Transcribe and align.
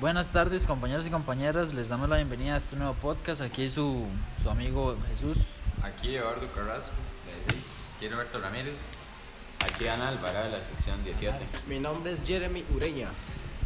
Buenas 0.00 0.32
tardes 0.32 0.66
compañeros 0.66 1.06
y 1.06 1.10
compañeras, 1.10 1.72
les 1.72 1.88
damos 1.88 2.08
la 2.08 2.16
bienvenida 2.16 2.54
a 2.54 2.56
este 2.56 2.74
nuevo 2.74 2.94
podcast. 2.94 3.40
Aquí 3.40 3.70
su, 3.70 4.06
su 4.42 4.50
amigo 4.50 4.96
Jesús. 5.08 5.38
Aquí 5.82 6.16
Eduardo 6.16 6.50
Carrasco, 6.52 6.96
de 7.26 7.54
Luis. 7.54 7.86
Aquí 7.96 8.08
Roberto 8.08 8.40
Ramírez. 8.40 8.74
Aquí 9.60 9.86
Ana 9.86 10.08
Alvarado 10.08 10.46
de 10.46 10.58
la 10.58 10.64
sección 10.64 11.02
17. 11.04 11.46
Mi 11.68 11.78
nombre 11.78 12.12
es 12.12 12.20
Jeremy 12.26 12.64
Ureña. 12.74 13.08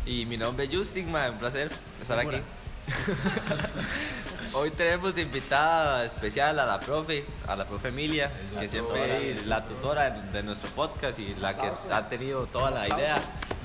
Y 0.05 0.27
mi 0.27 0.37
nombre 0.37 0.67
es 0.67 0.75
Justin, 0.75 1.09
un 1.15 1.39
placer 1.39 1.71
estar 2.01 2.19
aquí. 2.19 2.43
Hoy 4.53 4.71
tenemos 4.71 5.15
de 5.15 5.23
invitada 5.23 6.05
especial 6.05 6.59
a 6.59 6.67
la 6.67 6.79
profe, 6.79 7.25
a 7.47 7.57
la 7.57 7.67
profe 7.67 7.89
Emilia, 7.89 8.31
la 8.55 8.61
que 8.61 8.69
siempre 8.69 9.33
es 9.33 9.47
la 9.47 9.65
tutora 9.65 10.11
de, 10.11 10.31
de 10.31 10.43
nuestro 10.43 10.69
podcast 10.71 11.19
y 11.19 11.35
la 11.37 11.57
que 11.57 11.71
ha 11.91 12.09
tenido 12.09 12.47
toda 12.47 12.71
la 12.71 12.87
idea. 12.87 13.17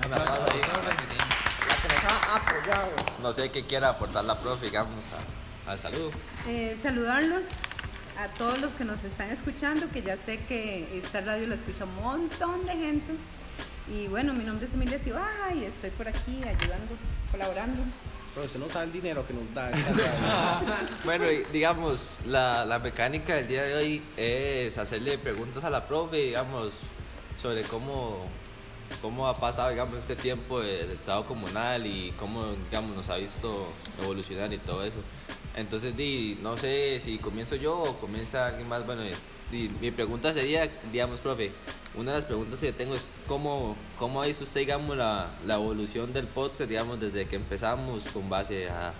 Un 0.08 0.14
aplauso 0.14 0.46
ahí. 0.52 1.43
Ha 2.08 2.36
apoyado. 2.36 2.90
No 3.22 3.32
sé 3.34 3.50
qué 3.52 3.66
quiera 3.66 3.90
aportar 3.90 4.26
la 4.26 4.38
profe, 4.40 4.66
digamos, 4.66 5.00
a- 5.68 5.72
al 5.72 5.80
saludo. 5.80 6.12
Eh, 6.48 6.78
saludarlos 6.82 7.46
a 8.20 8.28
todos 8.38 8.60
los 8.60 8.72
que 8.74 8.84
nos 8.86 9.04
están 9.04 9.30
escuchando, 9.32 9.90
que 9.92 10.02
ya 10.02 10.18
sé 10.18 10.40
que 10.48 11.00
esta 11.04 11.22
radio 11.22 11.48
la 11.48 11.56
escucha 11.56 11.86
un 11.86 11.96
montón 11.96 12.66
de 12.66 12.74
gente. 12.74 13.14
Y 13.92 14.08
bueno, 14.08 14.34
mi 14.34 14.44
nombre 14.44 14.68
es 14.68 14.74
Emilia 14.74 15.00
Cibaja 15.00 15.54
y 15.56 15.66
estoy 15.66 15.90
por 15.92 16.08
aquí 16.08 16.42
ayudando, 16.44 16.96
colaborando. 17.32 17.82
Pero 18.34 18.46
usted 18.48 18.60
no 18.60 18.68
sabe 18.70 18.86
el 18.86 18.92
dinero 18.94 19.26
que 19.28 19.34
nos 19.34 19.54
da. 19.54 19.72
Bueno, 21.06 21.30
y 21.30 21.44
digamos, 21.52 22.20
la, 22.26 22.66
la 22.66 22.80
mecánica 22.80 23.36
del 23.36 23.48
día 23.48 23.64
de 23.64 23.76
hoy 23.76 24.02
es 24.18 24.78
hacerle 24.78 25.18
preguntas 25.18 25.64
a 25.64 25.70
la 25.70 25.86
profe, 25.88 26.18
digamos, 26.18 26.74
sobre 27.42 27.62
cómo, 27.64 28.26
cómo 29.02 29.28
ha 29.28 29.38
pasado, 29.38 29.70
digamos, 29.70 29.98
este 29.98 30.16
tiempo 30.16 30.60
de, 30.60 30.86
de 30.88 30.96
trabajo 30.96 31.28
comunal 31.28 31.86
y 31.86 32.12
cómo, 32.20 32.46
digamos, 32.70 32.96
nos 32.96 33.10
ha 33.10 33.18
visto 33.18 33.68
evolucionar 34.02 34.52
y 34.54 34.58
todo 34.58 34.84
eso. 34.84 35.00
Entonces, 35.56 35.96
di, 35.96 36.38
no 36.42 36.58
sé 36.58 37.00
si 37.00 37.18
comienzo 37.20 37.56
yo 37.56 37.78
o 37.78 37.98
comienza 38.00 38.48
alguien 38.48 38.68
más. 38.68 38.86
Bueno, 38.86 39.04
di, 39.52 39.70
mi 39.82 39.92
pregunta 39.92 40.34
sería, 40.34 40.70
digamos, 40.92 41.22
profe, 41.22 41.52
una 41.96 42.12
de 42.12 42.18
las 42.18 42.26
preguntas 42.26 42.60
que 42.60 42.74
tengo 42.74 42.96
es 42.96 43.06
cómo, 43.28 43.76
cómo 44.00 44.22
ha 44.22 44.26
visto 44.26 44.44
usted, 44.44 44.62
digamos, 44.62 44.98
la, 44.98 45.32
la 45.46 45.56
evolución 45.56 46.12
del 46.12 46.28
podcast, 46.28 46.70
digamos, 46.70 47.00
desde 47.00 47.28
que 47.28 47.36
empezamos 47.36 48.06
con 48.06 48.30
base 48.30 48.70
a, 48.70 48.94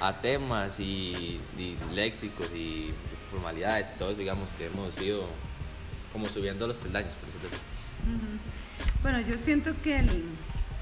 a 0.00 0.12
temas 0.20 0.78
y, 0.78 1.40
y 1.58 1.76
léxicos 1.92 2.52
y 2.54 2.92
formalidades 3.32 3.90
y 3.94 3.98
todo 3.98 4.10
eso, 4.10 4.20
digamos, 4.20 4.52
que 4.52 4.66
hemos 4.66 5.00
ido 5.02 5.24
como 6.12 6.26
subiendo 6.28 6.66
los 6.66 6.76
peldaños, 6.78 7.14
por 7.14 7.28
así. 7.50 7.60
Ujú. 8.06 8.35
Bueno, 9.06 9.20
yo 9.20 9.38
siento 9.38 9.70
que 9.84 10.00
el, 10.00 10.24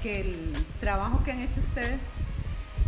que 0.01 0.21
el 0.21 0.53
trabajo 0.79 1.23
que 1.23 1.31
han 1.31 1.41
hecho 1.41 1.59
ustedes 1.59 2.01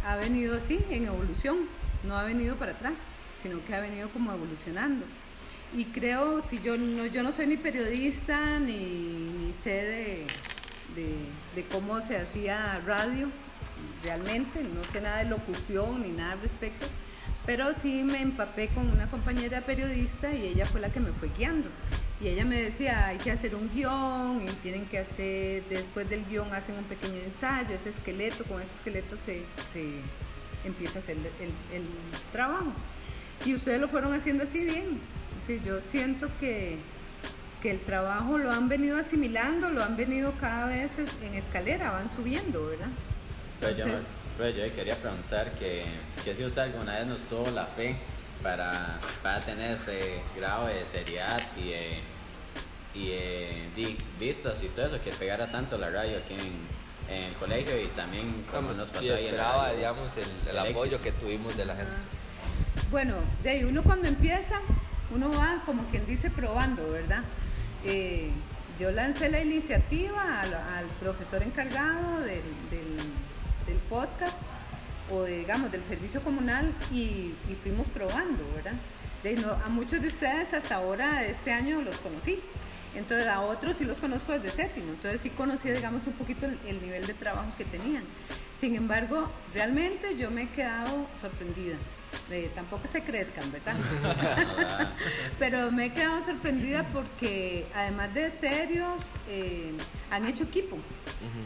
ha 0.04 0.16
venido 0.16 0.58
así, 0.58 0.80
en 0.90 1.06
evolución, 1.06 1.58
no 2.06 2.18
ha 2.18 2.24
venido 2.24 2.56
para 2.56 2.72
atrás, 2.72 2.96
sino 3.44 3.64
que 3.64 3.76
ha 3.76 3.80
venido 3.80 4.10
como 4.10 4.32
evolucionando. 4.32 5.06
Y 5.78 5.86
creo, 5.86 6.42
si 6.42 6.60
yo 6.60 6.76
no, 6.76 7.06
yo 7.06 7.22
no 7.22 7.32
soy 7.34 7.46
ni 7.46 7.58
periodista, 7.58 8.58
ni, 8.60 9.54
sé 9.64 9.70
de, 9.70 10.26
de- 10.96 11.28
de 11.56 11.64
cómo 11.72 12.02
se 12.02 12.18
hacía 12.18 12.82
radio, 12.84 13.28
realmente, 14.04 14.64
no 14.64 14.84
sé 14.92 15.02
nada 15.02 15.20
de 15.20 15.26
locución 15.26 16.02
ni 16.02 16.14
nada 16.18 16.32
al 16.32 16.42
respecto, 16.42 16.88
pero 17.46 17.76
sí 17.76 18.02
me 18.04 18.24
empapé 18.24 18.70
con 18.70 18.90
una 18.90 19.06
compañera 19.06 19.62
periodista 19.62 20.34
y 20.34 20.48
ella 20.48 20.66
fue 20.66 20.82
la 20.82 20.90
que 20.90 21.00
me 21.00 21.12
fue 21.12 21.30
guiando. 21.38 21.70
Y 22.20 22.28
ella 22.30 22.46
me 22.46 22.60
decía, 22.60 23.08
hay 23.08 23.18
que 23.18 23.30
hacer 23.32 23.54
un 23.54 23.70
guion 23.72 24.42
y 24.44 24.52
tienen 24.64 24.86
que 24.88 24.98
hacer, 24.98 25.64
después 25.70 26.10
del 26.10 26.26
guion 26.26 26.52
hacen 26.54 26.76
un 26.76 26.84
pequeño 26.86 27.16
ensayo, 27.24 27.76
ese 27.76 27.90
esqueleto, 27.90 28.44
con 28.46 28.60
ese 28.62 28.72
esqueleto 28.76 29.16
se, 29.24 29.44
se 29.72 30.00
empieza 30.66 30.98
a 30.98 31.02
hacer 31.04 31.16
el, 31.18 31.26
el- 31.76 31.86
trabajo. 32.32 32.74
Y 33.46 33.54
ustedes 33.54 33.80
lo 33.80 33.88
fueron 33.88 34.14
haciendo 34.14 34.44
así 34.46 34.62
bien. 34.62 35.00
Sí, 35.46 35.62
yo 35.64 35.80
siento 35.92 36.28
que, 36.40 36.78
que 37.62 37.70
el 37.70 37.82
trabajo 37.82 38.40
lo 38.40 38.52
han 38.52 38.68
venido 38.68 38.98
asimilando, 38.98 39.70
lo 39.70 39.84
han 39.84 39.96
venido 39.96 40.34
cada 40.42 40.66
vez 40.66 40.90
en 41.24 41.36
escalera, 41.36 41.92
van 41.92 42.10
subiendo, 42.12 42.66
¿verdad? 42.66 42.88
Pero 43.60 43.78
yo, 43.78 43.86
Entonces- 43.86 44.08
yo 44.70 44.76
quería 44.76 44.96
preguntar 44.96 45.52
que, 45.60 45.86
que 46.26 46.36
si 46.36 46.44
usted 46.44 46.64
alguna 46.64 46.98
vez 46.98 47.06
nos 47.08 47.20
tuvo 47.28 47.50
la 47.52 47.68
fe 47.68 47.96
para, 48.44 49.00
para 49.24 49.42
tener 49.42 49.72
ese 49.72 50.22
grado 50.36 50.68
de 50.68 50.86
seriedad 50.86 51.42
y 51.58 51.70
de, 51.70 52.00
y 52.94 53.08
de, 53.10 53.70
di- 53.76 53.98
vistas 54.20 54.62
y 54.64 54.68
todo 54.70 54.88
eso, 54.88 55.02
que 55.04 55.12
pegara 55.12 55.52
tanto 55.52 55.78
la 55.78 55.90
radio 55.90 56.18
aquí 56.18 56.34
en, 56.36 57.16
en 57.16 57.24
el 57.26 57.34
colegio 57.36 57.82
y 57.82 57.88
también 57.90 58.46
como 58.52 58.70
nos 58.74 58.90
pasó 58.90 59.00
si 59.00 59.10
ahí 59.10 59.26
esperaba, 59.26 59.64
radio, 59.66 59.78
digamos, 59.78 60.18
el, 60.18 60.24
el 60.24 60.48
el 60.50 60.58
apoyo 60.58 60.98
éxito. 60.98 61.02
que 61.04 61.12
tuvimos 61.14 61.56
de 61.58 61.66
la 61.66 61.76
gente. 61.76 61.92
Bueno, 62.92 63.16
de 63.44 63.50
ahí 63.50 63.64
uno 63.64 63.84
cuando 63.84 64.08
empieza, 64.08 64.60
uno 65.14 65.32
va 65.32 65.62
como 65.66 65.84
quien 65.88 66.06
dice 66.06 66.30
probando, 66.30 66.90
¿verdad? 66.92 67.24
Eh, 67.86 68.32
yo 68.80 68.92
lancé 68.92 69.30
la 69.30 69.40
iniciativa 69.42 70.42
al, 70.42 70.54
al 70.54 70.86
profesor 71.00 71.42
encargado 71.44 72.20
del, 72.20 72.42
del- 72.70 72.98
del 73.68 73.78
podcast 73.90 74.36
o 75.12 75.24
de, 75.24 75.40
digamos 75.40 75.72
del 75.72 75.84
servicio 75.84 76.22
comunal 76.22 76.74
y, 76.92 77.34
y 77.50 77.58
fuimos 77.62 77.88
probando, 77.88 78.44
¿verdad? 78.56 78.74
De 79.24 79.36
no- 79.36 79.52
a 79.54 79.70
muchos 79.70 80.02
de 80.02 80.08
ustedes 80.10 80.54
hasta 80.54 80.76
ahora 80.76 81.24
este 81.26 81.52
año 81.54 81.82
los 81.82 81.98
conocí. 82.00 82.40
Entonces 82.96 83.28
a 83.28 83.42
otros 83.42 83.76
sí 83.78 83.86
los 83.86 83.98
conozco 83.98 84.32
desde 84.32 84.50
séptimo, 84.50 84.90
entonces 84.92 85.22
sí 85.22 85.30
conocí 85.30 85.70
digamos 85.70 86.08
un 86.08 86.14
poquito 86.14 86.46
el, 86.48 86.58
el 86.68 86.82
nivel 86.82 87.06
de 87.06 87.14
trabajo 87.14 87.52
que 87.58 87.66
tenían. 87.66 88.04
Sin 88.60 88.76
embargo, 88.76 89.30
realmente 89.54 90.16
yo 90.18 90.32
me 90.32 90.44
he 90.44 90.50
quedado 90.50 91.06
sorprendida. 91.22 91.76
Eh, 92.32 92.50
tampoco 92.56 92.88
se 92.92 93.04
crezcan, 93.04 93.52
¿verdad? 93.52 93.76
Pero 95.40 95.72
me 95.72 95.86
he 95.88 95.94
quedado 95.94 96.24
sorprendida 96.26 96.84
porque 96.92 97.68
además 97.76 98.14
de 98.14 98.32
serios, 98.32 99.02
eh, 99.30 99.72
han 100.10 100.26
hecho 100.26 100.44
equipo. 100.44 100.78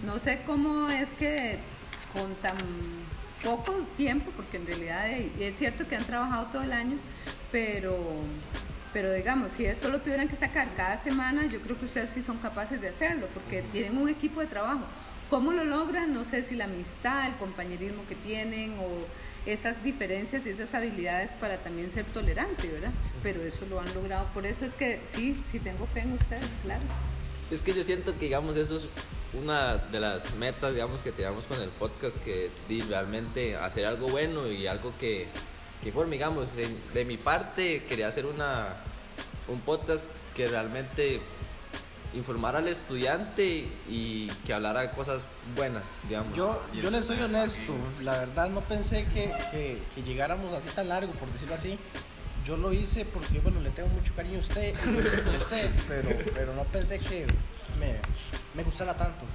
No 0.06 0.20
sé 0.20 0.42
cómo 0.46 0.88
es 0.90 1.10
que 1.14 1.58
con 2.14 2.34
tan 2.36 2.56
poco 3.44 3.74
tiempo, 3.98 4.32
porque 4.36 4.58
en 4.58 4.68
realidad 4.68 5.10
eh, 5.10 5.32
es 5.40 5.58
cierto 5.58 5.88
que 5.88 5.96
han 5.96 6.04
trabajado 6.04 6.48
todo 6.48 6.62
el 6.62 6.72
año, 6.72 6.98
pero, 7.52 7.98
pero 8.94 9.12
digamos, 9.14 9.52
si 9.58 9.66
esto 9.66 9.90
lo 9.90 10.02
tuvieran 10.02 10.28
que 10.28 10.36
sacar 10.36 10.74
cada 10.76 10.98
semana, 10.98 11.46
yo 11.48 11.60
creo 11.62 11.78
que 11.80 11.86
ustedes 11.86 12.10
sí 12.12 12.22
son 12.22 12.38
capaces 12.38 12.80
de 12.82 12.90
hacerlo, 12.90 13.28
porque 13.34 13.64
tienen 13.72 13.98
un 13.98 14.10
equipo 14.10 14.40
de 14.42 14.48
trabajo. 14.48 14.82
¿Cómo 15.30 15.54
lo 15.54 15.64
logran? 15.64 16.14
No 16.14 16.26
sé 16.26 16.44
si 16.44 16.56
la 16.56 16.66
amistad, 16.66 17.28
el 17.28 17.36
compañerismo 17.36 18.06
que 18.08 18.16
tienen 18.16 18.78
o 18.80 19.06
esas 19.46 19.82
diferencias 19.82 20.46
y 20.46 20.50
esas 20.50 20.74
habilidades 20.74 21.32
para 21.40 21.58
también 21.58 21.92
ser 21.92 22.06
tolerante, 22.06 22.68
¿verdad? 22.68 22.92
Pero 23.24 23.42
eso 23.42 23.66
lo 23.66 23.80
han 23.80 23.94
logrado. 23.94 24.28
Por 24.34 24.46
eso 24.46 24.66
es 24.66 24.74
que 24.74 25.00
sí, 25.14 25.42
sí 25.50 25.60
tengo 25.60 25.88
fe 25.88 26.02
en 26.02 26.14
ustedes, 26.14 26.50
claro. 26.64 26.82
Es 27.52 27.62
que 27.62 27.74
yo 27.74 27.84
siento 27.84 28.14
que, 28.14 28.26
digamos, 28.26 28.56
eso 28.56 28.78
es 28.78 28.84
una 29.34 29.78
de 29.78 30.00
las 30.00 30.34
metas, 30.36 30.74
digamos, 30.74 31.02
que 31.04 31.12
tenemos 31.12 31.44
con 31.46 31.62
el 31.62 31.70
podcast, 31.70 32.18
que 32.18 32.50
di, 32.70 32.82
realmente 32.82 33.56
hacer 33.58 33.86
algo 33.86 34.08
bueno 34.08 34.48
y 34.52 34.68
algo 34.68 34.94
que, 34.98 35.28
que 35.84 35.92
forme, 35.92 36.14
digamos, 36.16 36.50
en- 36.58 36.80
de 36.94 37.06
mi 37.06 37.18
parte 37.18 37.84
quería 37.86 38.08
hacer 38.08 38.26
una, 38.26 38.70
un 39.48 39.60
podcast 39.62 40.06
que 40.36 40.48
realmente 40.48 41.20
informara 42.14 42.58
al 42.60 42.68
estudiante 42.68 43.68
y 43.90 44.28
que 44.46 44.54
hablara 44.54 44.82
de 44.82 44.92
cosas 44.92 45.22
buenas, 45.56 45.90
digamos. 46.10 46.36
Yo, 46.36 46.62
yo 46.74 46.82
eso 46.82 46.92
le 46.92 47.04
soy 47.04 47.22
honesto. 47.22 47.74
La 48.02 48.20
verdad 48.20 48.50
no 48.50 48.62
pensé 48.62 49.06
que, 49.14 49.32
que- 49.52 49.82
que 49.96 50.04
llegáramos 50.04 50.52
así 50.54 50.68
tan 50.76 50.90
largo, 50.90 51.14
por 51.14 51.30
decirlo 51.32 51.56
así. 51.56 51.78
Yo 52.46 52.58
lo 52.58 52.74
hice 52.74 53.06
porque, 53.06 53.40
bueno, 53.40 53.60
le 53.62 53.70
tengo 53.70 53.90
mucho 53.90 54.14
cariño 54.16 54.38
a 54.38 54.42
usted 54.42 54.76
lo 54.86 55.00
hice 55.00 55.18
por 55.18 55.36
usted, 55.36 55.70
pero, 55.88 56.10
pero 56.34 56.54
no 56.56 56.64
pensé 56.66 57.00
que 57.00 57.28
me, 57.80 58.00
me 58.56 58.64
gustara 58.64 58.96
tanto. 58.96 59.26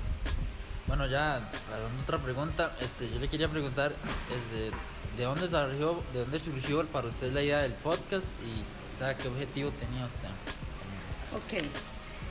Bueno, 0.86 1.06
ya, 1.06 1.50
para 1.68 1.86
otra 2.02 2.18
pregunta, 2.18 2.76
este, 2.80 3.10
yo 3.10 3.18
le 3.18 3.28
quería 3.28 3.48
preguntar, 3.48 3.92
este, 4.30 4.70
¿de 5.16 5.24
dónde 5.24 5.48
surgió, 5.48 6.02
de 6.12 6.20
dónde 6.20 6.40
surgió 6.40 6.86
para 6.86 7.08
usted 7.08 7.32
la 7.32 7.42
idea 7.42 7.58
del 7.58 7.72
podcast 7.72 8.40
y 8.42 8.62
o 8.96 8.98
sea, 8.98 9.14
qué 9.14 9.28
objetivo 9.28 9.70
tenía 9.72 10.06
usted? 10.06 10.28
Ok. 11.34 11.62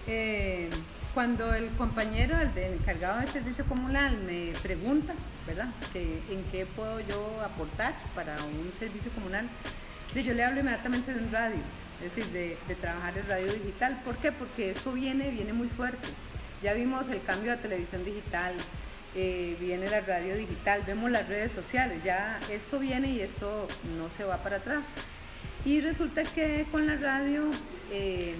Eh, 0.08 0.70
cuando 1.14 1.54
el 1.54 1.70
compañero, 1.76 2.40
el 2.40 2.54
del 2.56 2.74
encargado 2.74 3.20
de 3.20 3.28
servicio 3.28 3.66
comunal, 3.66 4.18
me 4.18 4.52
pregunta, 4.64 5.14
¿verdad?, 5.46 5.70
que 5.94 6.24
en 6.30 6.44
qué 6.52 6.66
puedo 6.66 7.02
yo 7.02 7.40
aportar 7.44 7.94
para 8.16 8.36
un 8.44 8.72
servicio 8.80 9.12
comunal, 9.12 9.48
yo 10.24 10.34
le 10.34 10.44
hablo 10.44 10.60
inmediatamente 10.60 11.14
de 11.14 11.20
un 11.20 11.32
radio, 11.32 11.60
es 12.04 12.16
decir, 12.16 12.32
de, 12.32 12.58
trabajar 12.76 13.18
el 13.18 13.26
radio 13.26 13.52
digital. 13.54 14.00
¿Por 14.04 14.18
qué? 14.18 14.32
Porque 14.32 14.72
eso 14.72 14.92
viene, 14.92 15.30
viene 15.32 15.54
muy 15.54 15.68
fuerte. 15.68 16.08
Ya 16.62 16.74
vimos 16.74 17.10
el 17.10 17.22
cambio 17.24 17.54
a 17.54 17.58
televisión 17.58 18.04
digital, 18.06 18.54
eh, 19.16 19.56
viene 19.60 19.90
la 19.90 20.02
radio 20.02 20.36
digital, 20.36 20.84
vemos 20.86 21.12
las 21.12 21.28
redes 21.28 21.52
sociales, 21.52 22.04
ya 22.04 22.40
esto 22.52 22.80
viene 22.80 23.12
y 23.12 23.22
esto 23.22 23.68
no 23.98 24.10
se 24.10 24.24
va 24.24 24.38
para 24.38 24.58
atrás. 24.58 24.88
Y 25.64 25.82
resulta 25.82 26.24
que 26.24 26.66
con 26.72 26.86
la 26.88 26.96
radio 26.96 27.50
eh, 27.92 28.36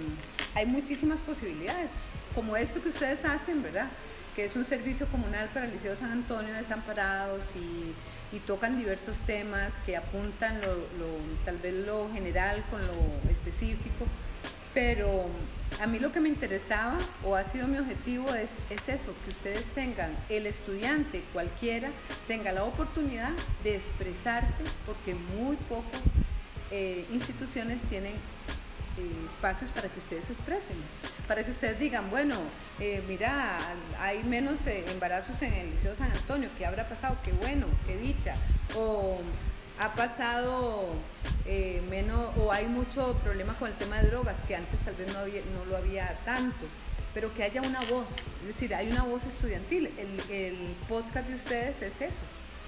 hay 0.54 0.66
muchísimas 0.66 1.20
posibilidades, 1.20 1.90
como 2.34 2.56
esto 2.56 2.82
que 2.82 2.90
ustedes 2.90 3.24
hacen, 3.26 3.64
¿verdad? 3.64 3.88
que 4.36 4.46
es 4.46 4.56
un 4.56 4.66
servicio 4.66 5.08
comunal 5.08 5.48
para 5.54 5.66
el 5.66 5.72
Liceo 5.72 5.96
San 5.96 6.12
Antonio 6.12 6.54
Desamparados 6.54 7.46
y, 7.56 7.94
y 8.36 8.40
tocan 8.40 8.78
diversos 8.78 9.16
temas 9.26 9.74
que 9.86 9.96
apuntan 9.96 10.60
lo, 10.60 10.76
tal 11.46 11.58
vez 11.58 11.74
lo 11.74 12.12
general 12.12 12.64
con 12.70 12.82
lo 12.82 13.32
específico, 13.32 14.06
pero 14.74 15.26
a 15.82 15.88
mí 15.88 16.00
lo 16.00 16.12
que 16.12 16.20
me 16.20 16.28
interesaba 16.28 16.98
o 17.24 17.36
ha 17.36 17.46
sido 17.46 17.68
mi 17.68 17.78
objetivo 17.78 18.28
es, 18.36 18.50
es 18.70 18.90
eso, 18.90 19.16
que 19.24 19.30
ustedes 19.30 19.64
tengan, 19.74 20.12
el 20.28 20.48
estudiante 20.48 21.24
cualquiera 21.32 21.92
tenga 22.28 22.52
la 22.52 22.66
oportunidad 22.66 23.32
de 23.64 23.78
expresarse, 23.78 24.64
porque 24.86 25.16
muy 25.16 25.56
pocas 25.70 26.02
eh, 26.72 27.06
instituciones 27.14 27.80
tienen 27.90 28.14
eh, 28.98 29.26
espacios 29.30 29.70
para 29.72 29.90
que 29.90 30.00
ustedes 30.00 30.26
se 30.26 30.34
expresen, 30.34 30.78
para 31.28 31.44
que 31.44 31.52
ustedes 31.52 31.80
digan, 31.80 32.10
bueno, 32.10 32.36
eh, 32.80 33.04
mira, 33.08 33.58
hay 34.00 34.24
menos 34.24 34.58
eh, 34.66 34.86
embarazos 34.92 35.42
en 35.42 35.54
el 35.54 35.72
Liceo 35.72 35.96
San 35.96 36.12
Antonio, 36.12 36.50
¿qué 36.58 36.66
habrá 36.66 36.88
pasado? 36.88 37.18
Qué 37.24 37.32
bueno, 37.32 37.68
qué 37.86 37.98
dicha. 37.98 38.36
O 38.76 39.20
ha 39.80 39.94
pasado 39.94 40.86
eh, 41.46 41.82
menos, 41.90 42.36
o 42.38 42.52
hay 42.52 42.68
mucho 42.68 43.14
problema 43.24 43.58
con 43.58 43.70
el 43.70 43.76
tema 43.76 44.02
de 44.02 44.10
drogas, 44.10 44.38
que 44.48 44.56
antes 44.56 44.80
tal 44.82 44.96
vez 44.96 45.14
no, 45.14 45.20
había, 45.20 45.42
no 45.54 45.66
lo 45.66 45.78
había 45.78 46.18
tanto, 46.26 46.66
pero 47.14 47.34
que 47.34 47.44
haya 47.44 47.62
una 47.62 47.82
voz, 47.82 48.08
es 48.42 48.48
decir, 48.48 48.74
hay 48.74 48.90
una 48.90 49.04
voz 49.04 49.26
estudiantil. 49.26 49.90
El, 49.98 50.34
el 50.34 50.76
podcast 50.88 51.28
de 51.28 51.36
ustedes 51.36 51.82
es 51.82 52.02
eso, 52.02 52.22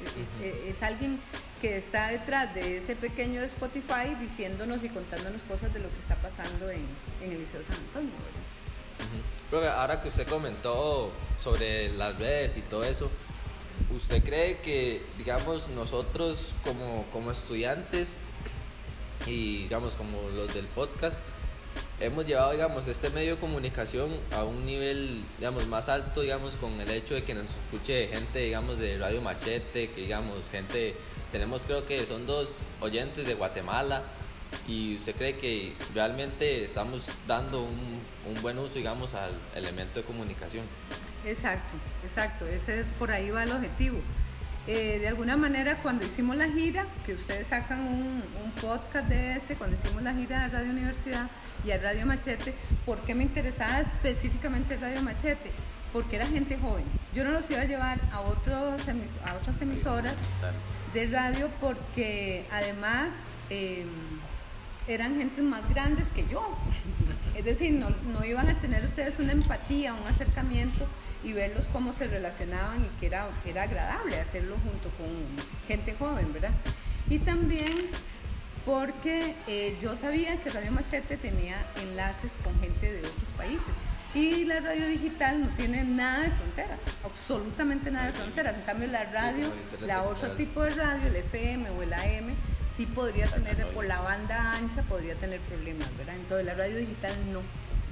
es, 0.06 0.46
es- 0.70 0.76
es 0.76 0.84
alguien 0.84 1.20
que 1.62 1.78
está 1.78 2.10
detrás 2.10 2.54
de 2.54 2.78
ese 2.78 2.96
pequeño 2.96 3.42
Spotify 3.42 4.14
diciéndonos 4.20 4.84
y 4.84 4.90
contándonos 4.90 5.42
cosas 5.44 5.74
de 5.74 5.80
lo 5.80 5.90
que 5.90 6.00
está 6.00 6.16
pasando 6.16 6.70
en, 6.70 6.86
en 7.24 7.32
el 7.32 7.40
Liceo 7.40 7.62
San 7.64 7.78
Antonio. 7.78 8.12
ahora 9.76 10.02
que 10.02 10.10
usted 10.10 10.28
comentó 10.28 11.12
sobre 11.40 11.92
las 11.94 12.18
redes 12.18 12.58
y 12.58 12.62
todo 12.62 12.84
eso, 12.84 13.10
¿usted 13.96 14.24
cree 14.24 14.58
que, 14.60 15.02
digamos, 15.18 15.70
nosotros 15.70 16.52
como, 16.64 17.06
como 17.14 17.32
estudiantes 17.32 18.18
y, 19.26 19.64
digamos, 19.64 19.96
como 19.96 20.30
los 20.36 20.54
del 20.54 20.68
podcast, 20.68 21.18
hemos 22.00 22.26
llevado, 22.26 22.52
digamos, 22.52 22.88
este 22.88 23.10
medio 23.10 23.36
de 23.36 23.42
comunicación 23.42 24.12
a 24.32 24.44
un 24.44 24.66
nivel, 24.66 25.24
digamos, 25.38 25.68
más 25.68 25.90
alto, 25.90 26.22
digamos, 26.22 26.56
con 26.56 26.80
el 26.80 26.90
hecho 26.90 27.16
de 27.16 27.24
que 27.24 27.34
nos 27.34 27.46
escuche 27.46 28.08
gente, 28.08 28.40
digamos, 28.40 28.78
de 28.78 28.98
Radio 28.98 29.22
Machete, 29.22 29.90
que, 29.90 30.02
digamos, 30.02 30.50
gente, 30.50 30.96
tenemos 31.32 31.66
creo 31.66 31.86
que 31.86 32.06
son 32.06 32.28
dos 32.28 32.50
oyentes 32.82 33.28
de 33.28 33.34
Guatemala, 33.34 34.04
y 34.68 34.96
usted 34.96 35.16
cree 35.16 35.38
que 35.38 35.74
realmente 35.94 36.64
estamos 36.64 37.04
dando 37.28 37.64
un, 37.64 38.02
un 38.28 38.42
buen 38.42 38.58
uso, 38.60 38.76
digamos, 38.76 39.14
al 39.14 39.32
elemento 39.56 40.00
de 40.00 40.06
comunicación. 40.06 40.66
Exacto, 41.26 41.76
exacto, 42.04 42.48
ese 42.48 42.86
por 42.98 43.12
ahí 43.12 43.30
va 43.30 43.44
el 43.44 43.52
objetivo. 43.52 44.00
Eh, 44.68 45.00
de 45.00 45.08
alguna 45.08 45.38
manera, 45.38 45.78
cuando 45.78 46.06
hicimos 46.06 46.36
la 46.36 46.50
gira, 46.50 46.86
que 47.06 47.14
ustedes 47.14 47.48
sacan 47.48 47.80
un, 47.80 48.24
podcast 48.62 49.08
de 49.08 49.38
ese, 49.38 49.56
cuando 49.56 49.78
hicimos 49.78 50.02
la 50.02 50.14
gira 50.14 50.44
a 50.44 50.48
Radio 50.48 50.72
Universidad 50.72 51.30
y 51.64 51.72
a 51.72 51.78
Radio 51.78 52.06
Machete, 52.06 52.54
¿por 52.86 52.98
qué 53.02 53.14
me 53.16 53.24
interesaba 53.24 53.80
específicamente 53.82 54.76
Radio 54.78 55.02
Machete? 55.04 55.52
Porque 55.94 56.18
era 56.18 56.26
gente 56.26 56.58
joven. 56.58 56.84
Yo 57.14 57.24
no 57.24 57.32
los 57.32 57.50
iba 57.50 57.62
a 57.62 57.66
llevar 57.66 58.00
a, 58.12 58.22
otros 58.22 58.82
otras 58.82 59.62
emisoras 59.62 60.16
de 60.94 61.06
radio 61.08 61.50
porque 61.62 62.46
además 62.52 63.12
eh, 63.50 63.86
eran 64.88 65.18
gentes 65.18 65.44
más 65.44 65.70
grandes 65.70 66.10
que 66.10 66.26
yo. 66.28 66.58
Es 67.36 67.46
decir, 67.46 67.72
no, 67.74 67.90
no 68.12 68.26
iban 68.26 68.50
a 68.50 68.60
tener 68.60 68.84
ustedes 68.84 69.20
una 69.20 69.32
empatía, 69.32 69.94
un 69.94 70.08
acercamiento 70.08 70.88
y 71.24 71.34
verlos 71.34 71.66
cómo 71.74 71.94
se 71.94 72.08
relacionaban 72.08 72.86
y 72.86 73.00
que 73.00 73.08
era, 73.08 73.28
que 73.44 73.52
era 73.52 73.64
agradable 73.64 74.20
hacerlo 74.20 74.56
junto 74.64 74.90
con 74.98 75.08
gente 75.68 75.96
joven, 75.98 76.32
¿verdad? 76.34 76.52
Y 77.10 77.20
también 77.20 77.72
porque 78.66 79.34
eh, 79.48 79.78
yo 79.82 79.96
sabía 79.96 80.36
que 80.42 80.50
Radio 80.50 80.74
Machete 80.74 81.16
tenía 81.16 81.56
enlaces 81.82 82.34
con 82.44 82.60
gente 82.60 82.92
de 82.92 83.00
otros 83.00 83.30
países. 83.38 83.74
Y 84.14 84.46
la 84.46 84.60
radio 84.60 84.88
digital 84.88 85.42
no 85.42 85.50
tiene 85.50 85.84
nada 85.84 86.24
de 86.24 86.32
fronteras, 86.32 86.82
absolutamente 87.04 87.92
nada 87.92 88.08
de 88.08 88.14
fronteras. 88.14 88.56
En 88.56 88.62
cambio, 88.62 88.88
la 88.88 89.06
radio, 89.06 89.54
la 89.82 90.04
otro 90.04 90.32
tipo 90.32 90.64
de 90.64 90.72
radio, 90.72 91.08
el 91.08 91.16
FM 91.18 91.70
o 91.70 91.84
el 91.84 91.94
AM, 91.94 92.34
sí 92.76 92.86
podría 92.86 93.28
tener, 93.28 93.68
por 93.74 93.86
la 93.86 94.02
banda 94.02 94.54
ancha 94.54 94.82
podría 94.84 95.16
tener 95.16 95.40
problemas, 95.42 95.96
¿verdad? 95.98 96.16
Entonces, 96.16 96.46
la 96.46 96.54
radio 96.54 96.78
digital 96.78 97.12
no. 97.32 97.42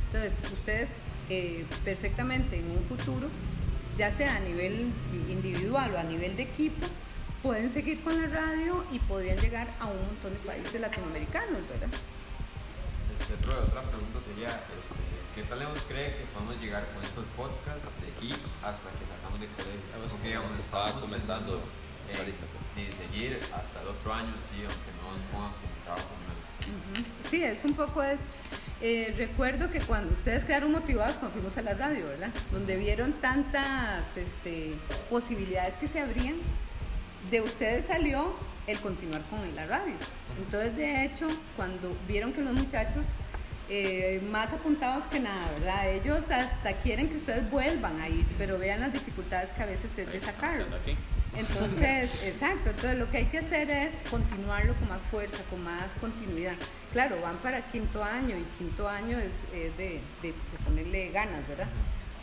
Entonces, 0.07 0.33
ustedes 0.51 0.89
eh, 1.29 1.65
perfectamente 1.83 2.57
en 2.59 2.69
un 2.71 2.83
futuro, 2.85 3.27
ya 3.97 4.11
sea 4.11 4.35
a 4.35 4.39
nivel 4.39 4.91
individual 5.29 5.93
o 5.95 5.97
a 5.99 6.03
nivel 6.03 6.35
de 6.35 6.43
equipo, 6.43 6.85
pueden 7.41 7.69
seguir 7.69 8.01
con 8.03 8.19
la 8.21 8.27
radio 8.27 8.83
y 8.91 8.99
podrían 8.99 9.37
llegar 9.37 9.67
a 9.79 9.85
un 9.85 9.97
montón 10.05 10.33
de 10.33 10.39
países 10.39 10.79
latinoamericanos, 10.81 11.61
¿verdad? 11.69 11.89
Este, 13.17 13.33
profe, 13.35 13.59
otra 13.61 13.81
pregunta 13.83 14.19
sería, 14.27 14.49
este, 14.77 14.99
¿qué 15.35 15.43
tal 15.43 15.59
lejos 15.59 15.79
cree 15.87 16.17
que 16.17 16.25
podemos 16.33 16.59
llegar 16.61 16.85
con 16.93 17.03
estos 17.03 17.23
podcasts 17.37 17.87
de 18.01 18.11
aquí 18.11 18.35
hasta 18.63 18.89
que 18.99 19.05
salgamos 19.05 19.39
de 19.39 19.47
colegio? 19.55 20.09
Porque, 20.11 20.27
digamos, 20.27 20.59
estaba 20.59 20.91
comentando 20.99 21.61
pensando 21.61 22.11
en- 22.11 22.17
ahorita. 22.19 22.45
en 22.75 22.91
seguir 22.91 23.39
hasta 23.55 23.81
el 23.81 23.87
otro 23.87 24.13
año, 24.13 24.33
sí, 24.51 24.59
aunque 24.67 24.91
no 24.99 25.15
nos 25.15 25.21
pongan 25.31 25.53
como 25.55 25.73
trabajo 25.85 26.07
comunal. 26.11 26.37
Ujú. 26.75 27.05
Sí, 27.29 27.43
es 27.43 27.63
un 27.63 27.73
poco 27.73 28.03
es. 28.03 28.19
Eh, 28.81 29.13
recuerdo 29.17 29.71
que 29.71 29.79
cuando 29.79 30.13
ustedes 30.13 30.43
quedaron 30.43 30.71
motivados 30.71 31.15
cuando 31.15 31.31
fuimos 31.31 31.57
a 31.57 31.61
la 31.61 31.73
radio, 31.73 32.07
¿verdad? 32.07 32.29
Donde 32.51 32.75
vieron 32.75 33.13
tantas 33.13 34.05
este, 34.17 34.73
posibilidades 35.09 35.75
que 35.75 35.87
se 35.87 35.99
abrían, 35.99 36.35
de 37.31 37.41
ustedes 37.41 37.85
salió 37.85 38.35
el 38.67 38.79
continuar 38.79 39.21
con 39.23 39.39
la 39.55 39.65
radio. 39.65 39.95
Entonces, 40.37 40.75
de 40.75 41.05
hecho, 41.05 41.27
cuando 41.55 41.95
vieron 42.07 42.33
que 42.33 42.41
los 42.41 42.53
muchachos 42.53 43.03
eh, 43.69 44.21
más 44.31 44.53
apuntados 44.53 45.05
que 45.05 45.19
nada, 45.19 45.51
¿verdad? 45.59 45.91
Ellos 45.91 46.29
hasta 46.29 46.73
quieren 46.73 47.09
que 47.09 47.17
ustedes 47.17 47.49
vuelvan 47.49 47.99
a 47.99 48.09
ir, 48.09 48.25
pero 48.37 48.59
vean 48.59 48.79
las 48.79 48.93
dificultades 48.93 49.51
que 49.51 49.63
a 49.63 49.65
veces 49.65 49.89
es 49.97 50.11
de 50.11 50.19
sacarlo. 50.19 50.65
Entonces, 51.37 52.23
exacto, 52.23 52.69
entonces 52.69 52.97
lo 52.97 53.09
que 53.11 53.17
hay 53.17 53.25
que 53.25 53.39
hacer 53.39 53.69
es 53.69 53.91
continuarlo 54.09 54.73
con 54.75 54.89
más 54.89 55.01
fuerza, 55.11 55.43
con 55.49 55.63
más 55.63 55.91
continuidad. 55.99 56.55
Claro, 56.93 57.19
van 57.21 57.37
para 57.37 57.61
quinto 57.69 58.03
año 58.03 58.37
y 58.37 58.43
quinto 58.57 58.87
año 58.87 59.17
es, 59.17 59.31
es 59.53 59.75
de, 59.77 59.99
ponerle 60.63 61.09
ganas, 61.11 61.47
¿verdad? 61.47 61.67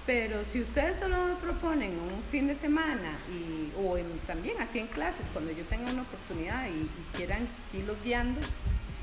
Pero 0.07 0.43
si 0.51 0.61
ustedes 0.61 0.99
solo 0.99 1.39
proponen 1.41 1.93
un 1.93 2.23
fin 2.31 2.49
de 2.49 2.55
semana 2.57 3.19
y, 3.31 3.71
o 3.79 3.97
en- 3.97 4.19
también 4.27 4.61
así 4.61 4.79
en 4.81 4.89
clases, 4.89 5.27
cuando 5.33 5.53
yo 5.53 5.65
tenga 5.67 5.91
una 5.93 6.03
oportunidad 6.03 6.67
y, 6.67 6.71
y 6.71 6.91
quieran 7.17 7.47
irlos 7.73 7.97
guiando, 8.03 8.41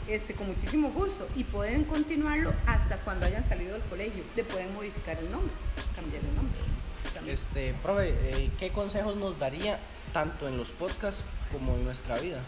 este, 0.10 0.34
con 0.34 0.48
muchísimo 0.48 0.90
gusto 0.92 1.28
y 1.36 1.44
pueden 1.46 1.84
continuarlo 1.86 2.52
hasta 2.66 2.98
cuando 2.98 3.28
hayan 3.28 3.48
salido 3.48 3.74
del 3.74 3.84
colegio. 3.84 4.24
Le 4.36 4.44
pueden 4.44 4.74
modificar 4.74 5.18
el 5.20 5.32
nombre, 5.32 5.54
cambiar 5.96 6.22
el 6.24 6.36
nombre. 6.36 6.60
también. 7.14 7.34
Este, 7.36 7.74
profe, 7.82 8.10
eh, 8.24 8.50
¿qué 8.60 8.72
consejos 8.72 9.16
nos 9.16 9.38
daría 9.40 9.80
tanto 10.14 10.48
en 10.48 10.58
los 10.58 10.70
podcasts 10.72 11.26
como 11.52 11.76
en 11.76 11.84
nuestra 11.84 12.20
vida? 12.20 12.42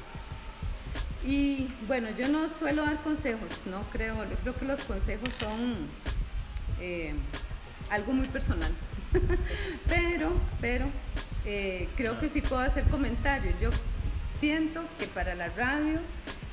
Y 1.26 1.68
bueno, 1.88 2.10
yo 2.18 2.28
no 2.28 2.48
suelo 2.58 2.84
dar 2.84 3.02
consejos, 3.04 3.50
no 3.66 3.84
creo, 3.92 4.24
yo 4.30 4.36
creo 4.38 4.56
que 4.56 4.66
los 4.66 4.84
consejos 4.84 5.30
son 5.40 5.76
eh, 6.80 7.14
algo 7.90 8.14
muy 8.14 8.28
personal. 8.28 8.72
pero, 9.88 10.32
pero 10.60 10.86
eh, 11.46 11.90
creo 11.96 12.20
que 12.20 12.30
sí 12.30 12.42
puedo 12.42 12.62
hacer 12.62 12.86
comentarios. 12.86 13.54
Yo 13.62 13.70
siento 14.40 14.84
que 14.98 15.06
para 15.08 15.36
la 15.36 15.50
radio, 15.50 16.00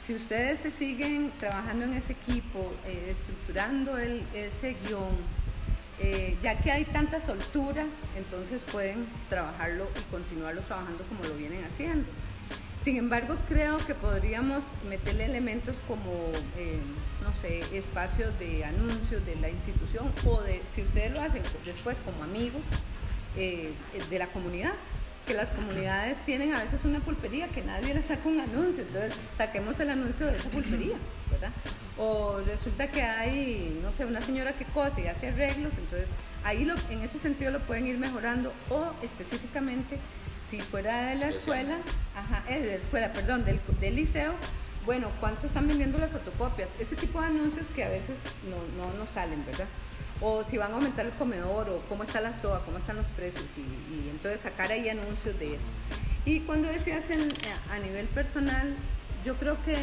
si 0.01 0.15
ustedes 0.15 0.61
se 0.61 0.71
siguen 0.71 1.33
trabajando 1.39 1.87
en 1.87 1.95
ese 1.95 2.13
equipo, 2.13 2.73
eh, 2.87 3.09
estructurando 3.11 3.97
el, 3.97 4.23
ese 4.35 4.77
guion, 4.87 5.17
eh, 6.01 6.37
ya 6.43 6.59
que 6.59 6.71
hay 6.71 6.85
tanta 6.85 7.21
soltura, 7.21 7.87
entonces 8.17 8.63
pueden 8.71 9.07
trabajarlo 9.29 9.89
y 9.99 10.11
continuarlo 10.13 10.61
trabajando 10.63 11.05
como 11.05 11.25
lo 11.25 11.35
vienen 11.35 11.65
haciendo. 11.65 12.07
Sin 12.85 12.97
embargo, 12.97 13.37
creo 13.49 13.79
que 13.79 13.95
podríamos 13.95 14.63
meterle 14.89 15.25
elementos 15.25 15.77
como, 15.87 16.13
eh, 16.57 16.79
no 17.23 17.33
sé, 17.35 17.61
espacios 17.77 18.39
de 18.39 18.65
anuncios 18.65 19.27
de 19.27 19.37
la 19.37 19.51
institución 19.51 20.13
o 20.25 20.41
de, 20.43 20.63
si 20.75 20.83
ustedes 20.83 21.13
lo 21.13 21.21
hacen 21.21 21.43
después 21.65 21.99
como 22.05 22.23
amigos 22.23 22.63
eh, 23.37 23.73
de 24.09 24.19
la 24.19 24.29
comunidad, 24.29 24.73
que 25.29 25.35
las 25.35 25.51
comunidades 25.51 26.19
tienen 26.25 26.55
a 26.55 26.65
veces 26.65 26.85
una 26.85 27.01
pulpería 27.01 27.49
que 27.49 27.63
nadie 27.63 27.93
le 27.93 28.01
saca 28.01 28.27
un 28.27 28.41
anuncio, 28.41 28.83
entonces 28.83 29.15
saquemos 29.37 29.79
el 29.79 29.91
anuncio 29.91 30.27
de 30.27 30.37
esa 30.37 30.49
pulpería, 30.49 30.97
¿verdad? 31.31 31.51
O 31.99 32.41
resulta 32.47 32.91
que 32.91 33.03
hay, 33.03 33.79
no 33.83 33.93
sé, 33.93 34.07
una 34.07 34.23
señora 34.23 34.55
que 34.55 34.65
cose 34.65 35.03
y 35.03 35.07
hace 35.07 35.29
arreglos, 35.29 35.75
entonces 35.77 36.09
ahí 36.45 36.65
lo, 36.65 36.75
en 36.89 37.03
ese 37.03 37.19
sentido 37.19 37.51
lo 37.51 37.61
pueden 37.61 37.87
ir 37.87 37.99
mejorando 37.99 38.55
o 38.71 38.91
específicamente 39.03 39.99
si 40.51 40.61
fuera 40.61 41.11
de 41.11 41.17
la 41.17 41.29
escuela, 41.29 41.77
ajá, 42.17 42.43
eh, 42.49 42.61
de 42.61 42.67
la 42.67 42.77
escuela, 42.77 43.13
perdón, 43.13 43.45
del, 43.45 43.61
del 43.81 43.97
liceo, 43.97 44.35
bueno, 44.87 45.09
¿cuánto 45.21 45.47
están 45.47 45.69
vendiendo 45.69 45.99
las 45.99 46.11
fotocopias? 46.11 46.71
Ese 46.79 46.97
tipo 46.97 47.21
de 47.21 47.27
anuncios 47.27 47.67
que 47.77 47.85
a 47.85 47.91
veces 47.91 48.17
no, 48.49 48.57
no, 48.83 48.97
no 48.97 49.07
salen, 49.07 49.45
¿verdad? 49.45 49.67
O 50.21 50.43
si 50.45 50.59
van 50.59 50.73
a 50.73 50.75
aumentar 50.77 51.07
el 51.07 51.13
comedor, 51.13 51.69
o 51.71 51.79
cómo 51.89 52.03
está 52.03 52.21
la 52.21 52.33
SOA, 52.41 52.65
cómo 52.65 52.79
están 52.79 52.97
los 52.97 53.09
precios, 53.09 53.45
y, 53.57 53.61
y 54.07 54.09
entonces 54.11 54.41
sacar 54.41 54.71
ahí 54.73 54.89
anuncios 54.89 55.39
de 55.39 55.55
eso. 55.55 55.65
Y 56.25 56.41
cuando 56.41 56.69
decías 56.69 57.09
en- 57.11 57.29
a 57.71 57.79
nivel 57.79 58.07
personal, 58.09 58.75
yo 59.25 59.35
creo 59.37 59.57
que 59.65 59.77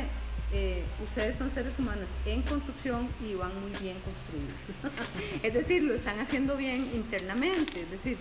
eh, 0.54 0.84
ustedes 1.04 1.36
son 1.38 1.52
seres 1.52 1.78
humanos 1.80 2.06
en 2.26 2.42
construcción 2.44 3.10
y 3.24 3.34
van 3.34 3.52
muy 3.62 3.72
bien 3.82 3.98
construidos. 4.02 4.60
es 5.44 5.54
decir, 5.54 5.84
lo 5.84 5.94
están 5.96 6.20
haciendo 6.20 6.56
bien 6.56 6.82
internamente, 6.94 7.82
es 7.82 7.92
decir, 7.92 8.18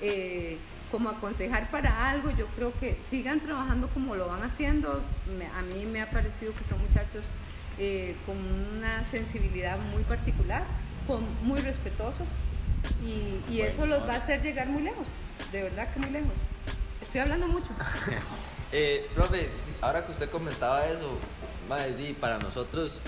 eh, 0.00 0.56
como 0.90 1.10
aconsejar 1.10 1.70
para 1.70 2.08
algo, 2.10 2.30
yo 2.30 2.46
creo 2.56 2.72
que 2.80 2.96
sigan 3.10 3.40
trabajando 3.40 3.88
como 3.88 4.14
lo 4.16 4.28
van 4.28 4.42
haciendo. 4.44 5.02
Me- 5.38 5.46
a 5.46 5.62
mí 5.62 5.84
me 5.86 6.00
ha 6.00 6.10
parecido 6.10 6.54
que 6.54 6.64
son 6.64 6.80
muchachos 6.80 7.24
eh, 7.78 8.16
con 8.26 8.36
una 8.38 9.04
sensibilidad 9.04 9.78
muy 9.78 10.02
particular, 10.04 10.64
muy 11.16 11.60
respetuosos 11.60 12.28
y, 13.04 13.40
y 13.52 13.60
eso 13.62 13.86
los 13.86 14.00
va 14.02 14.14
a 14.14 14.16
hacer 14.16 14.42
llegar 14.42 14.68
muy 14.68 14.82
lejos, 14.82 15.06
de 15.52 15.62
verdad 15.62 15.92
que 15.92 16.00
muy 16.00 16.10
lejos. 16.10 16.34
Estoy 17.02 17.20
hablando 17.20 17.48
mucho. 17.48 17.70
Eh, 18.70 19.08
profe, 19.14 19.48
ahora 19.80 20.04
que 20.04 20.12
usted 20.12 20.28
comentaba 20.28 20.84
eso, 20.84 21.16
di, 21.96 22.12
para 22.12 22.38
nosotros, 22.38 23.00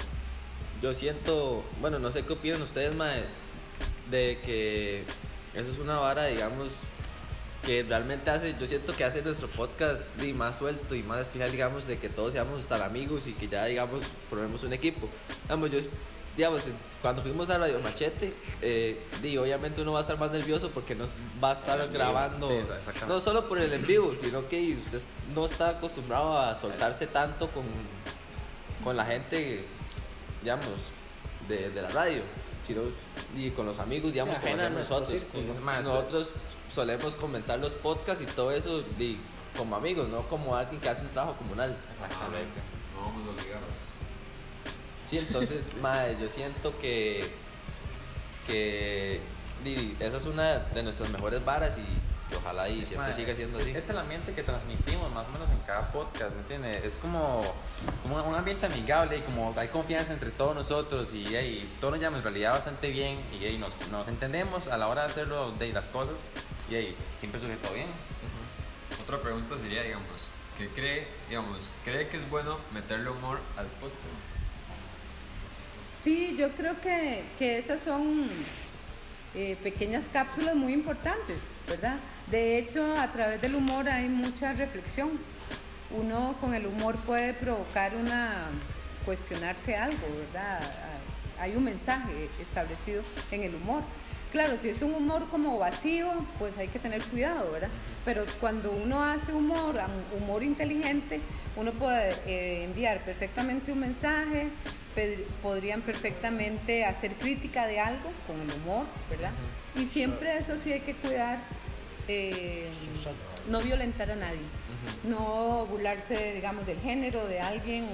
yo 0.81 0.95
siento, 0.95 1.63
bueno, 1.83 1.99
no 1.99 2.11
sé 2.11 2.25
qué 2.25 2.33
opinan 2.33 2.63
ustedes, 2.63 2.97
de 4.11 4.39
que 4.43 5.05
eso 5.55 5.71
es 5.71 5.79
una 5.79 5.97
vara, 5.99 6.29
digamos, 6.29 6.79
que 7.65 7.83
realmente 7.83 8.31
hace, 8.31 8.57
yo 8.59 8.67
siento 8.67 8.95
que 8.95 9.05
hace 9.05 9.23
nuestro 9.23 9.49
podcast 9.49 10.17
más 10.35 10.57
suelto 10.57 10.95
y 10.95 11.03
más 11.03 11.21
especial, 11.21 11.51
digamos, 11.51 11.87
de 11.87 11.99
que 11.99 12.09
todos 12.09 12.33
seamos 12.33 12.67
tan 12.67 12.81
amigos 12.81 13.27
y 13.27 13.35
que 13.35 13.47
ya, 13.47 13.67
digamos, 13.67 14.05
formemos 14.31 14.65
un 14.65 14.73
equipo. 14.73 15.11
Digamos, 15.43 15.71
yo, 15.71 15.79
digamos, 16.41 16.65
cuando 17.03 17.21
fuimos 17.21 17.51
a 17.51 17.59
Radio 17.59 17.79
Machete, 17.81 18.33
eh, 18.63 18.99
di, 19.21 19.37
obviamente 19.37 19.83
uno 19.83 19.93
va 19.93 19.99
a 19.99 20.01
estar 20.01 20.19
más 20.19 20.31
nervioso 20.31 20.71
porque 20.71 20.95
nos 20.95 21.11
va 21.43 21.51
a 21.51 21.53
estar 21.53 21.79
El 21.79 21.91
grabando, 21.93 22.49
Sí, 22.49 22.57
no 23.07 23.21
solo 23.21 23.47
por 23.47 23.59
el 23.59 23.71
en 23.75 23.87
vivo, 23.87 24.15
sino 24.17 24.49
que 24.49 24.75
usted 24.81 25.03
no 25.35 25.45
está 25.45 25.69
acostumbrado 25.69 26.39
a 26.39 26.55
soltarse 26.55 27.07
tanto 27.07 27.49
con, 27.51 27.65
con 28.83 28.97
la 28.97 29.05
gente, 29.05 29.67
digamos, 30.41 30.69
de, 31.47 31.69
de 31.69 31.83
la 31.83 31.91
radio, 31.91 32.23
sino 32.63 32.83
y 33.37 33.51
con 33.51 33.67
los 33.67 33.79
amigos, 33.79 34.11
digamos, 34.13 34.37
Sí, 34.39 34.47
ajena 34.47 34.67
a 34.69 34.71
nosotros. 34.71 35.15
Más- 35.63 35.83
Nosotros 35.85 36.33
solemos 36.75 37.17
comentar 37.17 37.59
los 37.59 37.75
podcasts 37.75 38.25
y 38.25 38.27
todo 38.35 38.51
eso 38.51 38.83
di, 38.97 39.19
como 39.59 39.77
amigos, 39.77 40.09
no 40.09 40.27
como 40.29 40.57
alguien 40.57 40.81
que 40.81 40.89
hace 40.89 41.03
un 41.03 41.09
trabajo 41.11 41.37
comunal. 41.37 41.77
Exactamente. 41.93 42.61
No 42.95 43.03
vamos 43.03 43.29
obligados. 43.29 43.69
Sí, 45.11 45.19
entonces, 45.19 45.73
mae, 45.83 46.17
yo 46.21 46.29
siento 46.29 46.79
que, 46.79 47.29
que 48.47 49.21
esa 49.99 50.17
es 50.19 50.25
una 50.25 50.61
de 50.61 50.85
nuestras 50.85 51.11
mejores 51.11 51.45
varas 51.45 51.79
y 51.79 52.31
que 52.31 52.37
ojalá 52.37 52.69
y 52.69 52.85
siempre 52.85 53.13
siga 53.13 53.35
siendo 53.35 53.59
así. 53.59 53.73
Es 53.73 53.91
el 53.91 53.99
ambiente 53.99 54.33
que 54.33 54.45
transmitimos 54.45 55.13
más 55.13 55.27
o 55.27 55.33
menos 55.33 55.51
en 55.51 55.59
cada 55.67 55.91
podcast, 55.91 56.33
¿me 56.33 56.43
entiendes? 56.43 56.85
Es 56.85 56.95
como, 56.99 57.43
como 58.05 58.23
un 58.23 58.35
ambiente 58.37 58.67
amigable 58.67 59.17
y 59.17 59.23
como 59.23 59.53
hay 59.57 59.67
confianza 59.67 60.13
entre 60.13 60.31
todos 60.31 60.55
nosotros 60.55 61.13
y, 61.13 61.25
hey, 61.35 61.69
todos 61.81 61.95
nos 61.95 61.99
llevamos 61.99 62.19
en 62.19 62.25
realidad 62.27 62.53
bastante 62.53 62.91
bien 62.91 63.19
y 63.33 63.39
hey, 63.41 63.59
nos, 63.59 63.89
nos 63.89 64.07
entendemos 64.07 64.69
a 64.69 64.79
la 64.79 64.87
hora 64.87 65.03
de 65.03 65.09
hacerlo 65.09 65.51
de 65.59 65.73
las 65.73 65.87
cosas 65.87 66.21
y 66.71 66.95
siempre 67.19 67.41
surge 67.41 67.57
todo 67.57 67.75
bien. 67.75 67.89
Otra 69.03 69.21
pregunta 69.21 69.59
sería, 69.59 69.83
digamos, 69.83 70.31
¿qué 70.57 70.69
cree, 70.69 71.09
digamos, 71.29 71.69
cree 71.85 72.09
que 72.09 72.19
es 72.19 72.31
bueno 72.31 72.59
meterle 72.73 73.11
humor 73.11 73.41
al 73.57 73.67
podcast? 73.67 74.40
Sí, 76.03 76.35
yo 76.39 76.51
creo 76.53 76.81
que, 76.81 77.23
que 77.39 77.59
esas 77.59 77.81
son 77.81 78.27
eh, 79.35 79.57
pequeñas 79.63 80.09
cápsulas 80.11 80.57
muy 80.57 80.73
importantes, 80.73 81.51
¿verdad? 81.69 81.97
De 82.31 82.57
hecho, 82.57 82.95
a 82.95 83.13
través 83.13 83.43
del 83.43 83.55
humor 83.55 83.87
hay 83.87 84.09
mucha 84.09 84.55
reflexión. 84.55 85.11
Uno 85.91 86.37
con 86.41 86.55
el 86.55 86.67
humor 86.67 86.97
puede 87.05 87.35
provocar 87.35 87.95
una 87.97 88.47
cuestionarse 89.05 89.77
algo, 89.77 90.07
¿verdad? 90.19 90.61
Hay 91.39 91.55
un 91.55 91.65
mensaje 91.65 92.31
establecido 92.41 93.03
en 93.31 93.43
el 93.43 93.55
humor. 93.55 93.83
Claro, 94.33 94.57
si 94.63 94.69
es 94.69 94.81
un 94.81 94.95
humor 94.95 95.29
como 95.29 95.59
vacío, 95.59 96.09
pues 96.39 96.57
hay 96.57 96.69
que 96.69 96.79
tener 96.79 97.03
cuidado, 97.03 97.51
¿verdad? 97.53 97.71
Pero 98.07 98.25
cuando 98.41 98.71
uno 98.71 99.05
hace 99.05 99.35
humor, 99.35 99.79
humor 100.17 100.45
inteligente, 100.45 101.21
uno 101.57 101.73
puede 101.73 102.15
eh, 102.27 102.65
enviar 102.65 103.01
perfectamente 103.05 103.73
un 103.73 103.81
mensaje, 103.81 104.49
podrían 105.43 105.83
perfectamente 105.83 106.85
hacer 106.85 107.13
crítica 107.15 107.67
de 107.67 107.81
algo 107.81 108.11
con 108.27 108.41
el 108.41 108.51
humor, 108.61 108.87
¿verdad? 109.09 109.33
Y 109.77 109.87
siempre 109.87 110.37
eso 110.37 110.57
sí 110.57 110.73
hay 110.73 110.81
que 110.81 110.95
cuidar, 110.95 111.39
eh, 112.09 112.69
no 113.49 113.61
violentar 113.61 114.11
a 114.11 114.17
nadie, 114.17 114.41
no 115.05 115.67
burlarse, 115.67 116.35
digamos, 116.35 116.67
del 116.67 116.81
género 116.81 117.27
de 117.27 117.41
alguien 117.41 117.89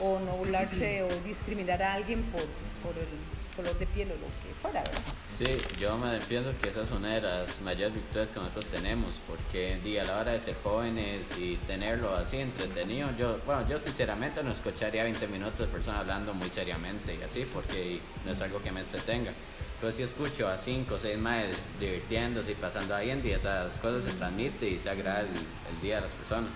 o, 0.00 0.04
o 0.04 0.18
no 0.18 0.32
burlarse 0.36 1.02
o 1.02 1.08
discriminar 1.24 1.82
a 1.82 1.94
alguien 1.94 2.22
por, 2.24 2.42
por 2.82 2.98
el 2.98 3.08
color 3.56 3.78
de 3.78 3.86
piel 3.86 4.08
o 4.10 4.14
lo 4.14 4.26
que 4.26 4.54
fuera, 4.60 4.82
¿verdad? 4.82 5.00
Sí, 5.38 5.78
yo 5.80 5.96
me 5.98 6.18
pienso 6.20 6.52
que 6.60 6.68
esa 6.70 6.82
es 6.82 6.90
una 6.90 7.14
de 7.14 7.20
las 7.20 7.60
mayores 7.60 7.94
victorias 7.94 8.28
que 8.30 8.38
nosotros 8.40 8.66
tenemos, 8.66 9.20
porque 9.26 9.78
di, 9.82 9.98
a 9.98 10.04
la 10.04 10.18
hora 10.18 10.32
de 10.32 10.40
ser 10.40 10.56
jóvenes 10.62 11.26
y 11.38 11.56
tenerlo 11.66 12.14
así 12.16 12.38
entretenido, 12.38 13.08
yo, 13.18 13.38
bueno, 13.46 13.66
yo 13.68 13.78
sinceramente 13.78 14.42
no 14.42 14.52
escucharía 14.52 15.02
20 15.04 15.26
minutos 15.28 15.58
de 15.60 15.66
personas 15.66 16.00
hablando 16.00 16.32
muy 16.34 16.48
seriamente 16.50 17.14
y 17.14 17.22
así, 17.22 17.44
porque 17.52 18.00
no 18.24 18.32
es 18.32 18.40
algo 18.40 18.62
que 18.62 18.70
me 18.72 18.80
entretenga. 18.80 19.32
Pero 19.80 19.92
si 19.92 20.04
escucho 20.04 20.46
a 20.46 20.56
5 20.56 20.94
o 20.94 20.98
6 20.98 21.18
más 21.18 21.44
divirtiéndose 21.80 22.52
y 22.52 22.54
pasando 22.54 22.94
ahí 22.94 23.10
en 23.10 23.20
día, 23.20 23.36
esas 23.36 23.74
cosas 23.78 24.04
se 24.10 24.16
transmiten 24.16 24.74
y 24.74 24.78
se 24.78 24.88
agrada 24.90 25.20
el, 25.20 25.26
el 25.26 25.80
día 25.82 25.96
de 25.96 26.02
las 26.02 26.12
personas. 26.12 26.50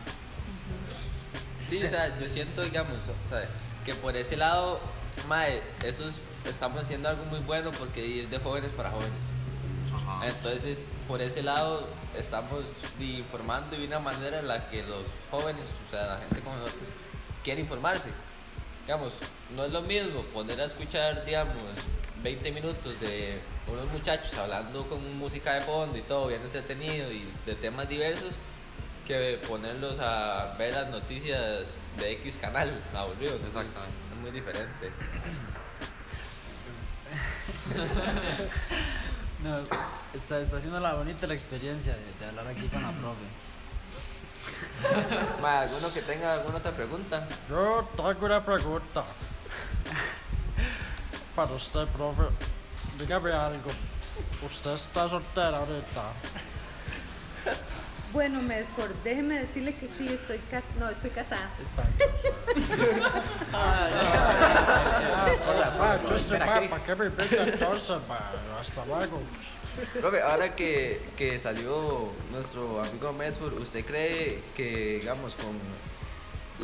Sí, 1.69 1.83
o 1.83 1.88
sea, 1.88 2.17
yo 2.21 2.29
siento, 2.29 2.62
digamos, 2.62 3.00
o 3.09 3.29
sea, 3.29 3.49
que 3.85 3.95
por 3.95 4.17
ese 4.17 4.37
lado, 4.37 4.79
mae, 5.29 5.61
eso 5.85 6.07
es- 6.07 6.15
estamos 6.49 6.81
haciendo 6.81 7.09
algo 7.09 7.25
muy 7.25 7.41
bueno 7.41 7.71
porque 7.73 8.23
es 8.23 8.31
de 8.31 8.38
jóvenes 8.38 8.71
para 8.73 8.91
jóvenes. 8.91 9.12
Ajá. 9.95 10.26
Entonces, 10.26 10.87
por 11.09 11.21
ese 11.23 11.43
lado, 11.43 11.88
estamos 12.17 12.67
informando 13.00 13.76
de 13.76 13.87
una 13.87 13.99
manera 13.99 14.41
en 14.41 14.49
la 14.49 14.69
que 14.69 14.83
los 14.83 15.05
jóvenes, 15.31 15.65
o 15.87 15.91
sea, 15.91 16.07
la 16.07 16.19
gente 16.19 16.41
como 16.41 16.57
nosotros, 16.57 16.88
quiere 17.45 17.61
informarse. 17.61 18.11
Digamos, 18.85 19.15
no 19.55 19.65
es 19.65 19.73
lo 19.73 19.83
mismo 19.83 20.23
poner 20.33 20.61
a 20.61 20.65
escuchar, 20.65 21.25
digamos, 21.25 21.55
20 22.23 22.53
minutos 22.53 22.99
de 23.00 23.38
unos 23.69 23.87
muchachos 23.93 24.37
hablando 24.38 24.87
con 24.88 25.19
música 25.19 25.55
de 25.55 25.61
fondo 25.61 25.99
y 25.99 26.03
todo 26.03 26.29
bien 26.29 26.43
entretenido 26.43 27.11
y 27.11 27.26
de 27.45 27.55
temas 27.55 27.88
diversos, 27.88 28.35
que 29.07 29.41
ponerlos 29.47 29.99
a 30.00 30.55
ver 30.59 30.73
las 30.73 30.88
noticias 30.88 31.67
de 31.99 32.12
X 32.12 32.38
canal, 32.41 32.81
aburrido. 32.95 33.35
Entonces, 33.37 33.62
Exactamente. 33.62 33.97
Es 34.12 34.21
muy 34.21 34.31
diferente. 34.31 34.91
No, 39.42 39.59
está, 40.14 40.40
está 40.40 40.56
haciendo 40.56 40.80
la 40.80 40.95
bonita 40.95 41.26
la 41.26 41.35
experiencia 41.35 41.92
de, 41.92 42.12
de 42.18 42.26
hablar 42.26 42.49
aquí 42.49 42.66
con 42.68 42.83
la 42.83 42.90
profe. 42.90 43.26
Ma, 45.42 45.61
¿Alguno 45.61 45.92
que 45.92 46.02
tenga 46.02 46.33
alguna 46.35 46.56
otra 46.56 46.73
pregunta? 46.73 47.28
Yo 47.49 47.88
tengo 47.97 48.26
una 48.26 48.45
pregunta. 48.45 49.04
Para 51.35 51.52
usted, 51.52 51.87
profe. 51.88 52.25
Dígame 52.99 53.33
algo. 53.33 53.71
Usted 54.45 54.73
está 54.73 55.09
soltera 55.09 55.59
ahorita. 55.59 56.12
Bueno, 58.16 58.40
me 58.40 58.64
déjeme 59.04 59.40
decirle 59.40 59.75
que 59.75 59.88
sí, 59.88 60.08
estoy 60.08 60.38
ca- 60.50 60.62
no, 60.80 60.88
estoy 60.88 61.11
casada. 61.11 61.50
Está. 61.62 61.85
Ah. 63.52 63.90
Hasta 68.58 68.87
luego. 68.87 69.20
Profe, 70.00 70.23
ahora 70.23 70.56
que, 70.56 70.99
que 71.14 71.38
salió 71.38 72.11
nuestro 72.32 72.80
amigo 72.82 73.12
Medford, 73.12 73.52
¿usted 73.61 73.85
cree 73.85 74.42
que, 74.56 75.00
digamos, 75.02 75.37
con 75.37 75.52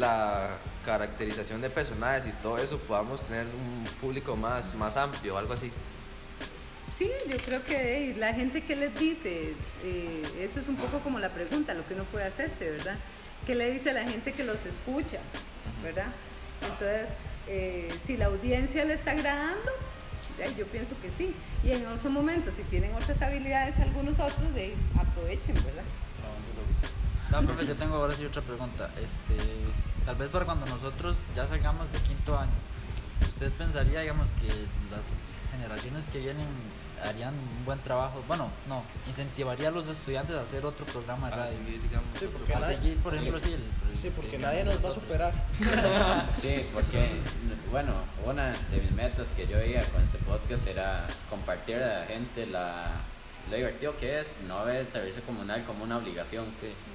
la 0.01 0.57
caracterización 0.87 1.61
de 1.61 1.69
personajes 1.69 2.29
y 2.29 2.31
todo 2.43 2.57
eso 2.57 2.79
podamos 2.79 3.25
tener 3.25 3.45
un 3.49 3.85
público 4.01 4.37
más, 4.37 4.75
más 4.75 4.97
amplio 4.97 5.35
o 5.35 5.39
algo 5.39 5.53
así? 5.53 5.71
Sí, 7.03 7.11
yo 7.29 7.37
creo 7.39 7.65
que 7.65 8.15
la 8.17 8.33
gente 8.33 8.63
que 8.63 8.77
les 8.77 8.97
dice, 8.97 9.55
eh, 9.83 10.23
eso 10.39 10.61
es 10.61 10.69
un 10.69 10.77
poco 10.77 11.01
como 11.01 11.19
la 11.19 11.31
pregunta, 11.31 11.75
lo 11.75 11.85
que 11.89 11.95
uno 11.95 12.05
puede 12.05 12.27
hacerse, 12.27 12.71
¿verdad? 12.71 12.95
¿Qué 13.45 13.57
le 13.57 13.73
dice 13.73 13.91
a 13.91 13.95
la 13.95 14.05
gente 14.05 14.33
que 14.33 14.45
los 14.45 14.65
escucha, 14.67 15.19
¿verdad? 15.83 16.07
Entonces, 16.63 17.09
eh, 17.49 17.93
si 18.07 18.17
la 18.17 18.27
audiencia 18.27 18.85
le 18.85 18.95
está 18.95 19.11
agradando, 19.11 19.73
yo 20.57 20.65
pienso 20.67 20.95
que 21.03 21.11
sí. 21.19 21.35
Y 21.65 21.73
en 21.73 21.85
otros 21.89 22.13
momentos, 22.13 22.55
si 22.57 22.63
tienen 22.63 22.95
otras 22.95 23.21
habilidades 23.21 23.81
algunos 23.81 24.21
otros, 24.21 24.39
aprovechen, 24.97 25.55
¿verdad? 25.57 25.85
No, 27.33 27.43
profe, 27.45 27.67
yo 27.67 27.75
tengo 27.75 27.97
ahora 27.97 28.15
sí 28.15 28.25
otra 28.25 28.43
pregunta. 28.43 28.91
Este, 29.03 29.35
tal 30.07 30.15
vez 30.15 30.31
para 30.31 30.45
cuando 30.45 30.67
nosotros 30.67 31.17
ya 31.35 31.49
salgamos 31.49 31.91
de 31.91 31.99
quinto 31.99 32.39
año, 32.39 32.53
usted 33.23 33.51
pensaría, 33.55 34.03
digamos, 34.03 34.31
que 34.35 34.47
las 34.95 35.33
generaciones 35.51 36.09
que 36.09 36.19
vienen 36.21 36.47
harían 37.05 37.35
un 37.35 37.65
buen 37.65 37.79
trabajo? 37.81 38.23
Bueno, 38.29 38.49
no, 38.69 38.83
incentivaría 39.07 39.69
a 39.69 39.71
los 39.71 39.89
estudiantes 39.89 40.37
a 40.37 40.43
hacer 40.43 40.65
otro 40.65 40.85
programa 40.87 41.31
de 41.31 41.37
radio. 41.37 41.53
seguir, 41.59 41.83
digamos, 41.83 42.09
Sí, 42.19 42.29
porque 42.33 42.55
A 42.55 42.59
nadie- 42.61 42.77
seguir, 42.77 42.97
por 42.99 43.15
ejemplo, 43.15 43.41
sí, 43.41 43.53
el- 43.55 43.99
Sí, 43.99 44.11
porque 44.15 44.39
nadie 44.39 44.65
nos 44.65 44.83
va 44.85 44.89
a 44.89 44.93
superar. 44.93 45.33
Sí, 46.41 46.67
porque, 46.73 47.21
bueno, 47.71 47.93
una 48.25 48.49
de 48.71 48.81
mis 48.81 48.91
metas 48.93 49.29
que 49.37 49.47
yo 49.47 49.57
veía 49.59 49.83
con 49.91 50.03
este 50.03 50.19
podcast 50.19 50.67
era 50.67 51.07
compartir 51.31 51.77
a 51.77 52.01
la 52.01 52.07
gente 52.07 52.47
la, 52.47 52.87
lo 53.51 53.57
divertido 53.57 53.97
que 53.97 54.21
es 54.21 54.27
no 54.47 54.65
ver 54.65 54.77
el 54.77 54.89
servicio 54.93 55.23
comunal 55.25 55.65
como 55.65 55.85
una 55.85 55.99
obligación, 55.99 56.47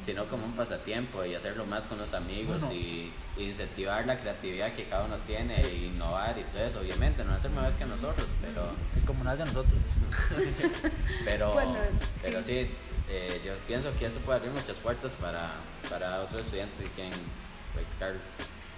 sino 0.06 0.26
como 0.28 0.46
un 0.46 0.54
pasatiempo 0.54 1.24
y 1.26 1.36
hacerlo 1.36 1.66
más 1.66 1.84
con 1.86 1.98
los 1.98 2.14
amigos 2.14 2.60
Bueno. 2.62 2.74
y, 2.74 3.12
y 3.38 3.44
incentivar 3.44 4.06
la 4.06 4.18
creatividad 4.20 4.74
que 4.74 4.86
cada 4.86 5.06
uno 5.06 5.18
tiene 5.28 5.60
e 5.62 5.76
innovar 5.86 6.38
y 6.38 6.44
todo 6.46 6.64
eso. 6.64 6.80
Obviamente, 6.80 7.24
no 7.24 7.34
hacer 7.34 7.52
más 7.52 7.74
que 7.76 7.86
nosotros, 7.86 8.26
pero, 8.42 8.72
El 8.96 9.04
comunal 9.06 9.38
de 9.38 9.46
nosotros. 9.46 9.80
pero, 11.26 11.54
Bueno, 11.54 11.76
pero 12.22 12.44
sí, 12.44 12.70
eh, 13.10 13.42
yo 13.46 13.54
pienso 13.68 13.92
que 13.98 14.06
eso 14.06 14.20
puede 14.20 14.40
abrir 14.40 14.52
muchas 14.52 14.78
puertas 14.78 15.14
para, 15.14 15.56
para 15.90 16.22
otros 16.22 16.46
estudiantes 16.46 16.78
que 16.78 16.90
quieren 16.92 17.14
practicarlo. 17.74 18.20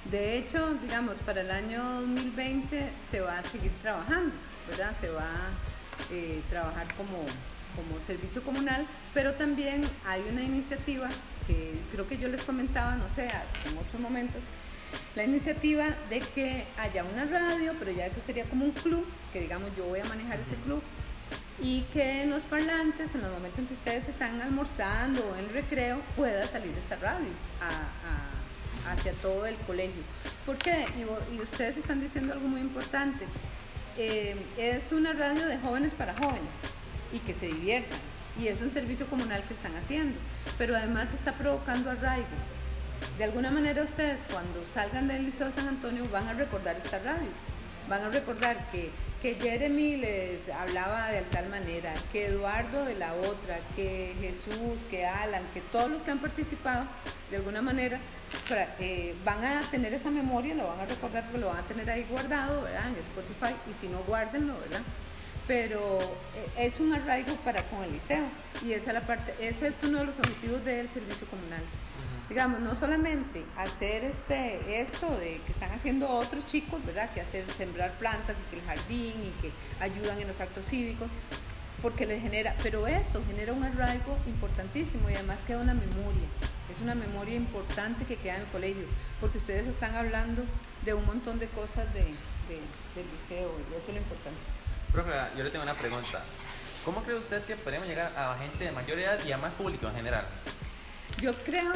De 0.06 0.38
hecho, 0.38 0.76
digamos, 0.76 1.18
para 1.20 1.42
el 1.42 1.52
año 1.52 1.84
2020 2.02 2.90
se 3.10 3.22
va 3.22 3.40
a 3.40 3.44
seguir 3.44 3.72
trabajando, 3.82 4.34
¿verdad? 4.70 4.96
Se 5.00 5.10
va 5.10 5.24
a 5.24 6.12
eh, 6.12 6.42
trabajar 6.50 6.88
como, 6.96 7.18
como 7.76 8.00
servicio 8.06 8.42
comunal, 8.42 8.88
pero 9.14 9.34
también 9.34 9.82
hay 10.06 10.22
una 10.32 10.42
iniciativa 10.42 11.10
que 11.46 11.80
creo 11.92 12.08
que 12.08 12.18
yo 12.18 12.28
les 12.28 12.44
comentaba, 12.44 12.96
no 12.96 13.10
sé, 13.14 13.24
en 13.26 13.78
otros 13.78 14.00
momentos, 14.00 14.42
la 15.16 15.24
iniciativa 15.24 15.88
de 16.10 16.20
que 16.20 16.66
haya 16.78 17.04
una 17.04 17.26
radio, 17.26 17.74
pero 17.78 17.92
ya 17.92 18.06
eso 18.06 18.22
sería 18.22 18.46
como 18.46 18.66
un 18.66 18.72
club, 18.72 19.06
que 19.34 19.42
digamos 19.42 19.70
yo 19.76 19.86
voy 19.86 20.00
a 20.00 20.06
manejar 20.06 20.40
ese 20.40 20.56
club, 20.56 20.82
y 21.62 21.82
que 21.94 22.24
en 22.24 22.30
los 22.30 22.44
parlantes, 22.44 23.14
en 23.16 23.22
los 23.22 23.32
momentos 23.32 23.60
en 23.60 23.68
que 23.68 23.74
ustedes 23.74 24.08
están 24.08 24.42
almorzando 24.42 25.30
o 25.30 25.36
en 25.36 25.50
recreo, 25.50 26.02
pueda 26.16 26.46
salir 26.46 26.74
esta 26.78 26.96
radio 26.96 27.28
hacia 28.90 29.14
todo 29.14 29.46
el 29.46 29.56
colegio. 29.58 30.02
¿Por 30.46 30.58
qué? 30.58 30.86
Y, 30.98 31.36
y 31.36 31.42
ustedes 31.42 31.78
están 31.78 32.02
diciendo 32.02 32.34
algo 32.34 32.48
muy 32.48 32.62
importante. 32.62 33.26
Eh, 33.98 34.36
es 34.58 34.92
una 34.92 35.14
radio 35.14 35.46
de 35.46 35.58
jóvenes 35.58 35.94
para 35.94 36.14
jóvenes 36.14 36.50
y 37.12 37.20
que 37.20 37.34
se 37.34 37.48
diviertan. 37.48 38.00
Y 38.40 38.48
es 38.48 38.62
un 38.62 38.72
servicio 38.72 39.06
comunal 39.08 39.44
que 39.44 39.54
están 39.54 39.76
haciendo. 39.76 40.18
Pero 40.58 40.76
además 40.76 41.14
está 41.14 41.34
provocando 41.34 41.92
arraigo. 41.92 42.28
De 43.18 43.26
alguna 43.26 43.52
manera 43.52 43.84
ustedes 43.84 44.20
cuando 44.32 44.64
salgan 44.74 45.08
del 45.08 45.26
Liceo 45.26 45.52
San 45.52 45.68
Antonio 45.68 46.08
van 46.10 46.28
a 46.28 46.34
recordar 46.34 46.78
esta 46.78 47.00
radio. 47.00 47.30
Van 47.90 48.04
a 48.04 48.10
recordar 48.10 48.70
que, 48.72 48.92
que 49.22 49.36
Jeremy 49.36 49.98
les 49.98 50.48
hablaba 50.50 51.08
de 51.10 51.22
tal 51.24 51.50
manera, 51.50 51.94
que 52.12 52.28
Eduardo 52.28 52.86
de 52.86 52.96
la 52.96 53.14
otra, 53.14 53.60
que 53.76 54.16
Jesús, 54.22 54.80
que 54.90 55.06
Alan, 55.06 55.44
que 55.54 55.62
todos 55.62 55.90
los 55.90 56.02
que 56.04 56.12
han 56.12 56.20
participado 56.20 56.86
de 57.32 57.38
alguna 57.38 57.62
manera 57.62 58.00
eh, 58.80 59.16
van 59.26 59.44
a 59.44 59.62
tener 59.72 59.94
esa 59.94 60.12
memoria, 60.12 60.54
lo 60.54 60.68
van 60.68 60.82
a 60.82 60.86
recordar 60.86 61.24
porque 61.24 61.40
lo 61.40 61.48
van 61.48 61.58
a 61.58 61.68
tener 61.68 61.90
ahí 61.90 62.06
guardado, 62.10 62.62
¿verdad? 62.62 62.88
En 62.90 62.96
Spotify 62.96 63.56
y 63.70 63.82
si 63.82 63.88
no, 63.88 64.00
guárdenlo, 64.04 64.54
¿verdad? 64.60 64.82
pero 65.50 65.98
eh, 66.36 66.68
es 66.68 66.80
un 66.80 66.94
arraigo 66.94 67.34
para 67.38 67.64
con 67.64 67.84
el 67.84 67.94
liceo 67.94 68.26
y 68.64 68.74
esa 68.74 68.92
es 68.92 68.94
la 68.94 69.02
parte, 69.02 69.34
ese 69.40 69.70
es 69.70 69.76
uno 69.82 69.98
de 69.98 70.06
los 70.06 70.20
objetivos 70.20 70.64
del 70.64 70.88
servicio 70.90 71.26
comunal. 71.26 71.64
Digamos, 72.30 72.60
no 72.60 72.76
solamente 72.80 73.44
hacer 73.58 74.04
este 74.04 74.80
esto 74.82 75.10
de 75.18 75.42
que 75.46 75.52
están 75.52 75.72
haciendo 75.72 76.08
otros 76.08 76.46
chicos, 76.46 76.86
¿verdad? 76.86 77.12
Que 77.14 77.22
hacer 77.22 77.50
sembrar 77.52 77.92
plantas 77.94 78.38
y 78.40 78.50
que 78.52 78.60
el 78.62 78.66
jardín 78.68 79.24
y 79.24 79.34
que 79.42 79.52
ayudan 79.84 80.20
en 80.22 80.28
los 80.28 80.40
actos 80.40 80.64
cívicos, 80.66 81.10
porque 81.82 82.06
les 82.06 82.22
genera, 82.22 82.54
pero 82.62 82.86
esto 82.88 83.24
genera 83.26 83.52
un 83.54 83.64
arraigo 83.64 84.16
importantísimo 84.28 85.10
y 85.10 85.16
además 85.16 85.40
queda 85.48 85.58
una 85.60 85.74
memoria. 85.74 86.28
Es 86.70 86.80
una 86.82 86.94
memoria 86.94 87.34
importante 87.36 88.06
que 88.06 88.16
queda 88.18 88.36
en 88.36 88.42
el 88.42 88.48
colegio, 88.48 88.84
porque 89.20 89.40
ustedes 89.40 89.66
están 89.66 89.96
hablando 89.96 90.44
de 90.86 90.94
un 90.94 91.06
montón 91.08 91.40
de 91.40 91.48
cosas 91.48 91.92
de, 91.96 92.02
de- 92.02 92.62
del 92.96 93.06
liceo 93.20 93.52
y 93.72 93.74
eso 93.74 93.86
es 93.88 93.94
lo 93.96 94.02
importante. 94.02 94.40
Profe, 94.92 95.12
yo 95.36 95.44
le 95.44 95.50
tengo 95.50 95.64
una 95.64 95.74
pregunta. 95.74 96.22
¿Cómo 96.86 97.02
cree 97.04 97.18
usted 97.18 97.44
que 97.46 97.56
podemos 97.56 97.88
llegar 97.88 98.14
a 98.16 98.38
gente 98.38 98.64
de 98.66 98.72
mayor 98.72 99.00
edad 99.00 99.20
y 99.26 99.32
a 99.32 99.38
más 99.38 99.54
público 99.56 99.88
en 99.88 99.96
general? 99.96 100.26
Yo 101.20 101.34
creo 101.34 101.74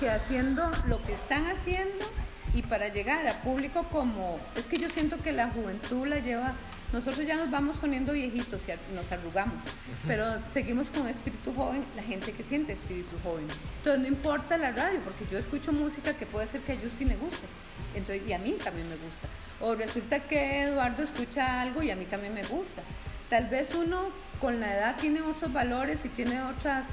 que 0.00 0.10
haciendo 0.10 0.70
lo 0.88 1.02
que 1.04 1.12
están 1.12 1.46
haciendo 1.46 2.06
y 2.54 2.62
para 2.62 2.88
llegar 2.88 3.28
a 3.28 3.42
público 3.42 3.84
como, 3.92 4.40
es 4.56 4.64
que 4.64 4.78
yo 4.78 4.88
siento 4.88 5.18
que 5.18 5.30
la 5.30 5.50
juventud 5.50 6.06
la 6.06 6.18
lleva, 6.18 6.54
nosotros 6.92 7.24
ya 7.26 7.36
nos 7.36 7.50
vamos 7.50 7.76
poniendo 7.76 8.12
viejitos 8.14 8.62
y 8.66 8.94
nos 8.94 9.12
arrugamos, 9.12 9.62
pero 10.06 10.24
seguimos 10.52 10.88
con 10.88 11.06
espíritu 11.06 11.54
joven, 11.54 11.84
la 11.94 12.02
gente 12.02 12.32
que 12.32 12.42
siente 12.42 12.72
espíritu 12.72 13.16
joven. 13.22 13.46
Entonces 13.76 14.00
no 14.00 14.08
importa 14.08 14.56
la 14.56 14.72
radio, 14.72 14.98
porque 15.00 15.26
yo 15.30 15.38
escucho 15.38 15.70
música 15.72 16.14
que 16.14 16.26
puede 16.26 16.48
ser 16.48 16.62
que 16.62 16.72
a 16.72 16.74
ellos 16.76 16.92
sí 16.96 17.04
les 17.04 17.20
guste, 17.20 17.46
entonces, 17.94 18.26
y 18.26 18.32
a 18.32 18.38
mí 18.38 18.56
también 18.64 18.88
me 18.88 18.96
gusta. 18.96 19.28
O 19.60 19.74
resulta 19.74 20.20
que 20.20 20.62
Eduardo 20.62 21.02
escucha 21.02 21.60
algo 21.60 21.82
y 21.82 21.90
a 21.90 21.96
mí 21.96 22.06
también 22.06 22.32
me 22.32 22.42
gusta. 22.44 22.82
Tal 23.28 23.48
vez 23.48 23.74
uno 23.74 24.08
con 24.40 24.58
la 24.58 24.74
edad 24.74 24.96
tiene 24.96 25.20
otros 25.20 25.52
valores 25.52 26.00
y 26.04 26.08
tiene 26.08 26.42
otros 26.42 26.86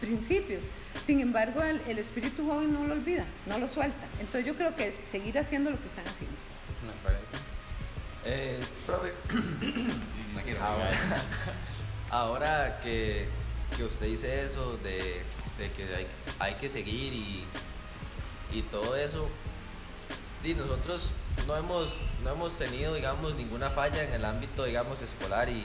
principios. 0.00 0.62
Sin 1.06 1.20
embargo, 1.20 1.62
el, 1.62 1.80
el 1.88 1.98
espíritu 1.98 2.46
joven 2.46 2.72
no 2.72 2.84
lo 2.84 2.94
olvida, 2.94 3.24
no 3.46 3.58
lo 3.58 3.68
suelta. 3.68 4.06
Entonces 4.20 4.46
yo 4.46 4.54
creo 4.56 4.74
que 4.74 4.88
es 4.88 4.94
seguir 5.04 5.38
haciendo 5.38 5.70
lo 5.70 5.80
que 5.80 5.86
están 5.86 6.06
haciendo. 6.06 6.36
Me 6.86 6.92
parece. 7.02 7.44
Eh, 8.24 8.60
profe, 8.86 9.12
ahora 12.10 12.80
que, 12.82 13.28
que 13.76 13.84
usted 13.84 14.06
dice 14.06 14.42
eso 14.42 14.78
de, 14.78 15.22
de 15.58 15.72
que 15.76 15.94
hay, 15.94 16.06
hay 16.38 16.54
que 16.54 16.68
seguir 16.68 17.12
y, 17.12 17.44
y 18.52 18.62
todo 18.62 18.96
eso, 18.96 19.28
y 20.42 20.54
nosotros 20.54 21.10
no 21.46 21.56
hemos, 21.56 21.98
no 22.22 22.30
hemos 22.30 22.56
tenido, 22.56 22.94
digamos, 22.94 23.34
ninguna 23.34 23.70
falla 23.70 24.04
en 24.04 24.12
el 24.14 24.24
ámbito, 24.24 24.64
digamos, 24.64 25.02
escolar 25.02 25.48
y, 25.48 25.64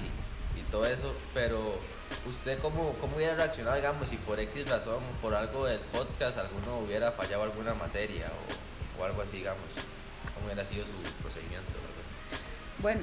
y 0.58 0.62
todo 0.72 0.86
eso, 0.86 1.14
pero 1.34 1.80
usted 2.28 2.60
cómo, 2.60 2.94
cómo 3.00 3.16
hubiera 3.18 3.36
reaccionado, 3.36 3.76
digamos, 3.76 4.10
si 4.10 4.18
por 4.18 4.40
X 4.40 4.70
razón, 4.70 5.04
por 5.22 5.34
algo 5.34 5.66
del 5.66 5.80
podcast, 5.80 6.38
alguno 6.38 6.80
hubiera 6.80 7.12
fallado 7.12 7.44
alguna 7.44 7.74
materia 7.74 8.32
o, 9.00 9.04
algo 9.04 9.22
así, 9.22 9.38
digamos, 9.38 9.64
cómo 10.34 10.48
hubiera 10.48 10.66
sido 10.66 10.86
su 10.86 10.92
procedimiento. 11.22 11.68
Bueno, 12.80 13.02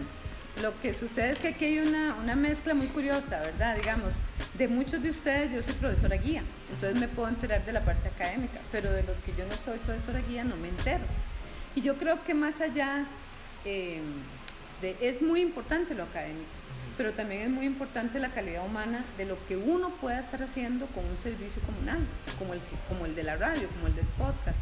lo 0.63 0.79
que 0.81 0.95
sucede 0.95 1.33
es 1.33 1.39
que 1.39 1.49
aquí 1.49 1.65
hay 1.67 1.79
una, 1.79 2.15
una 2.15 2.35
mezcla 2.35 2.75
muy 2.75 2.87
curiosa, 2.89 3.41
¿verdad? 3.41 3.77
Digamos, 3.77 4.13
de 4.55 4.69
muchos 4.69 5.03
de 5.03 5.11
ustedes 5.11 5.53
yo 5.53 5.63
soy 5.63 5.75
profesora 5.75 6.17
guía, 6.17 6.43
entonces 6.71 6.99
me 6.99 7.09
puedo 7.09 7.29
enterar 7.29 7.65
de 7.65 7.73
la 7.73 7.85
parte 7.85 8.09
académica, 8.09 8.59
pero 8.73 8.91
de 8.91 9.03
los 9.03 9.19
que 9.21 9.35
yo 9.37 9.45
no 9.47 9.55
soy 9.65 9.79
profesora 9.79 10.21
guía 10.21 10.45
no 10.45 10.57
me 10.57 10.69
entero. 10.69 11.05
Y 11.75 11.83
yo 11.83 11.97
creo 11.97 12.25
que 12.25 12.33
más 12.33 12.61
allá, 12.61 13.07
eh, 13.65 14.01
de, 14.81 14.97
es 15.01 15.21
muy 15.21 15.43
importante 15.43 15.95
lo 15.95 16.05
académico, 16.05 16.49
pero 16.97 17.13
también 17.13 17.43
es 17.43 17.49
muy 17.51 17.67
importante 17.67 18.19
la 18.19 18.31
calidad 18.31 18.65
humana 18.65 19.05
de 19.19 19.25
lo 19.27 19.37
que 19.47 19.57
uno 19.57 19.91
pueda 20.01 20.19
estar 20.21 20.43
haciendo 20.43 20.87
con 20.87 21.05
un 21.05 21.17
servicio 21.19 21.61
comunal, 21.63 21.99
como 22.39 22.55
el, 22.55 22.61
como 22.89 23.07
el 23.07 23.15
de 23.15 23.23
la 23.23 23.37
radio, 23.37 23.69
como 23.69 23.87
el 23.89 23.95
del 23.95 24.07
podcast. 24.19 24.57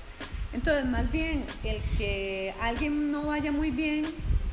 Entonces, 0.53 0.85
más 0.87 1.11
bien, 1.11 1.45
el 1.65 1.81
que 1.99 2.55
alguien 2.61 3.11
no 3.11 3.27
vaya 3.27 3.51
muy 3.53 3.71
bien, 3.71 4.05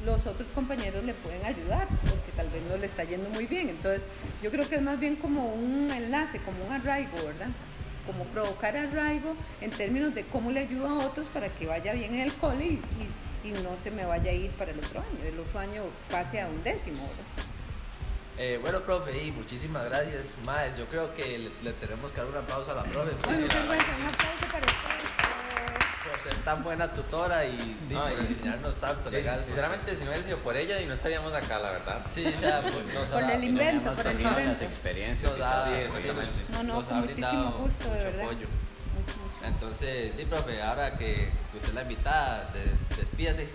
los 0.05 0.25
otros 0.25 0.49
compañeros 0.53 1.03
le 1.03 1.13
pueden 1.13 1.45
ayudar, 1.45 1.87
porque 1.87 2.31
tal 2.35 2.49
vez 2.49 2.63
no 2.69 2.77
le 2.77 2.87
está 2.87 3.03
yendo 3.03 3.29
muy 3.29 3.45
bien. 3.45 3.69
Entonces, 3.69 4.01
yo 4.41 4.49
creo 4.49 4.67
que 4.67 4.75
es 4.75 4.81
más 4.81 4.99
bien 4.99 5.15
como 5.15 5.53
un 5.53 5.91
enlace, 5.91 6.39
como 6.39 6.65
un 6.65 6.73
arraigo, 6.73 7.15
¿verdad? 7.25 7.49
Como 8.07 8.23
provocar 8.25 8.75
arraigo 8.75 9.35
en 9.61 9.69
términos 9.69 10.15
de 10.15 10.23
cómo 10.23 10.49
le 10.51 10.61
ayudo 10.61 10.87
a 10.87 11.05
otros 11.05 11.27
para 11.27 11.49
que 11.49 11.67
vaya 11.67 11.93
bien 11.93 12.15
en 12.15 12.21
el 12.21 12.33
cole 12.33 12.65
y, 12.65 12.69
y- 12.73 13.09
y 13.43 13.51
no 13.63 13.75
se 13.83 13.89
me 13.89 14.05
vaya 14.05 14.29
a 14.29 14.33
ir 14.35 14.51
para 14.51 14.71
el 14.71 14.77
otro 14.79 14.99
año. 15.01 15.25
El 15.25 15.39
otro 15.39 15.59
año 15.59 15.83
pase 16.11 16.41
a 16.41 16.47
un 16.47 16.63
décimo, 16.63 16.97
¿verdad? 17.01 17.40
Eh, 18.37 18.57
bueno, 18.61 18.79
profe, 18.81 19.23
y 19.23 19.31
muchísimas 19.31 19.85
gracias. 19.85 20.33
Más, 20.45 20.75
yo 20.77 20.85
creo 20.87 21.13
que 21.13 21.37
le, 21.37 21.51
le 21.63 21.73
tenemos 21.73 22.11
que 22.11 22.21
dar 22.21 22.27
un 22.29 22.37
aplauso 22.37 22.71
a 22.71 22.75
la 22.75 22.83
profe 22.83 23.11
muchas 23.11 23.37
gracias. 23.39 23.99
Un 23.99 24.07
aplauso 24.07 24.47
para 24.51 24.65
ustedes. 24.65 26.11
por 26.11 26.19
ser 26.19 26.33
tan 26.43 26.63
buena 26.63 26.91
tutora 26.91 27.45
y, 27.45 27.77
No, 27.89 28.01
por 28.01 28.11
y- 28.13 28.27
enseñarnos 28.27 28.77
tanto 28.77 29.09
Sí, 29.09 29.15
legal. 29.17 29.43
sinceramente, 29.45 29.95
si 29.95 30.03
no 30.03 30.09
hubiera 30.09 30.25
sido 30.25 30.37
por 30.39 30.57
ella 30.57 30.81
y 30.81 30.85
no 30.87 30.93
estaríamos 30.95 31.33
acá, 31.33 31.59
la 31.59 31.71
verdad. 31.71 32.01
Sí, 32.09 32.25
o 32.25 32.37
sea, 32.37 32.61
pues, 32.61 32.75
nos 32.93 33.09
Por 33.09 33.23
ha- 33.23 33.33
el 33.33 33.43
invento, 33.43 33.93
por 33.93 34.07
el 34.07 34.11
tenido 34.13 34.31
las 34.31 34.39
invento. 34.39 34.63
experiencias. 34.65 35.31
nos 35.33 35.41
ha-. 35.41 35.65
Sí, 35.65 35.69
sí, 35.73 35.79
exactamente. 35.81 36.31
nos- 36.49 36.49
No, 36.49 36.63
no, 36.63 36.73
nos 36.75 36.87
con 36.87 36.97
ha 36.97 37.01
muchísimo 37.01 37.27
brindado 37.27 37.57
gusto, 37.59 37.83
de 37.83 37.89
mucho 37.89 38.03
verdad. 38.05 38.21
apoyo. 38.23 38.47
Mucho, 38.97 39.17
mucho. 39.19 39.45
Entonces, 39.47 40.11
sí, 40.17 40.25
profe, 40.25 40.61
ahora 40.63 40.97
que 40.97 41.29
usted 41.55 41.69
es 41.69 41.75
la 41.75 41.81
invitada, 41.83 42.49
de- 42.53 42.95
despídase. 42.97 43.47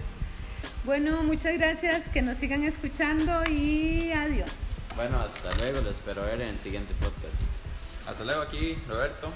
Bueno, 0.84 1.22
muchas 1.24 1.58
gracias, 1.58 2.08
que 2.10 2.22
nos 2.22 2.36
sigan 2.38 2.62
escuchando 2.62 3.42
y 3.50 4.12
adiós. 4.12 4.50
Bueno, 4.96 5.20
hasta 5.20 5.54
luego, 5.56 5.82
lo 5.82 5.90
espero 5.90 6.22
ver 6.22 6.40
en 6.40 6.48
el 6.48 6.60
siguiente 6.60 6.94
podcast. 6.94 7.36
Hasta 8.06 8.24
luego 8.24 8.40
aquí, 8.40 8.78
Roberto. 8.88 9.28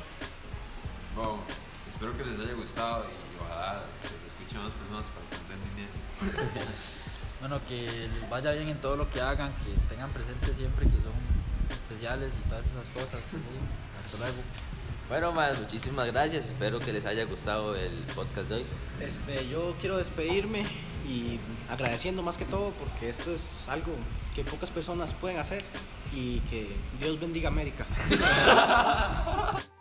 Bueno, 1.14 1.40
es 1.86 1.94
espero 1.94 2.16
que 2.16 2.24
les 2.24 2.40
haya 2.40 2.54
gustado 2.54 3.04
y 3.04 3.44
ojalá 3.44 3.82
este, 3.94 4.08
lo 4.08 4.26
escuchen 4.26 4.62
más 4.62 4.72
personas 4.72 5.06
para 5.12 5.28
que 5.28 5.52
den 5.52 6.40
dinero. 6.48 6.70
Bueno, 7.40 7.58
que 7.66 7.86
les 7.86 8.28
vaya 8.28 8.52
bien 8.52 8.68
en 8.68 8.78
todo 8.82 8.96
lo 8.96 9.08
que 9.08 9.18
hagan, 9.20 9.50
que 9.64 9.72
tengan 9.88 10.10
presente 10.10 10.54
siempre 10.54 10.84
que 10.84 10.96
son 10.96 11.16
especiales 11.70 12.34
y 12.36 12.48
todas 12.50 12.66
esas 12.66 12.88
cosas. 12.90 13.20
¿sí? 13.30 13.38
Hasta 13.98 14.18
luego. 14.18 14.42
Bueno, 15.08 15.32
más, 15.32 15.58
muchísimas 15.58 16.06
gracias. 16.06 16.46
Espero 16.46 16.78
que 16.78 16.92
les 16.92 17.06
haya 17.06 17.24
gustado 17.24 17.74
el 17.76 18.04
podcast 18.14 18.48
de 18.48 18.54
hoy. 18.56 18.66
Este, 19.00 19.48
yo 19.48 19.74
quiero 19.80 19.96
despedirme 19.96 20.64
y 21.10 21.40
agradeciendo 21.68 22.22
más 22.22 22.38
que 22.38 22.44
todo 22.44 22.70
porque 22.78 23.10
esto 23.10 23.34
es 23.34 23.64
algo 23.68 23.92
que 24.34 24.44
pocas 24.44 24.70
personas 24.70 25.12
pueden 25.14 25.38
hacer 25.38 25.64
y 26.14 26.38
que 26.40 26.68
Dios 27.00 27.18
bendiga 27.18 27.48
América. 27.48 27.86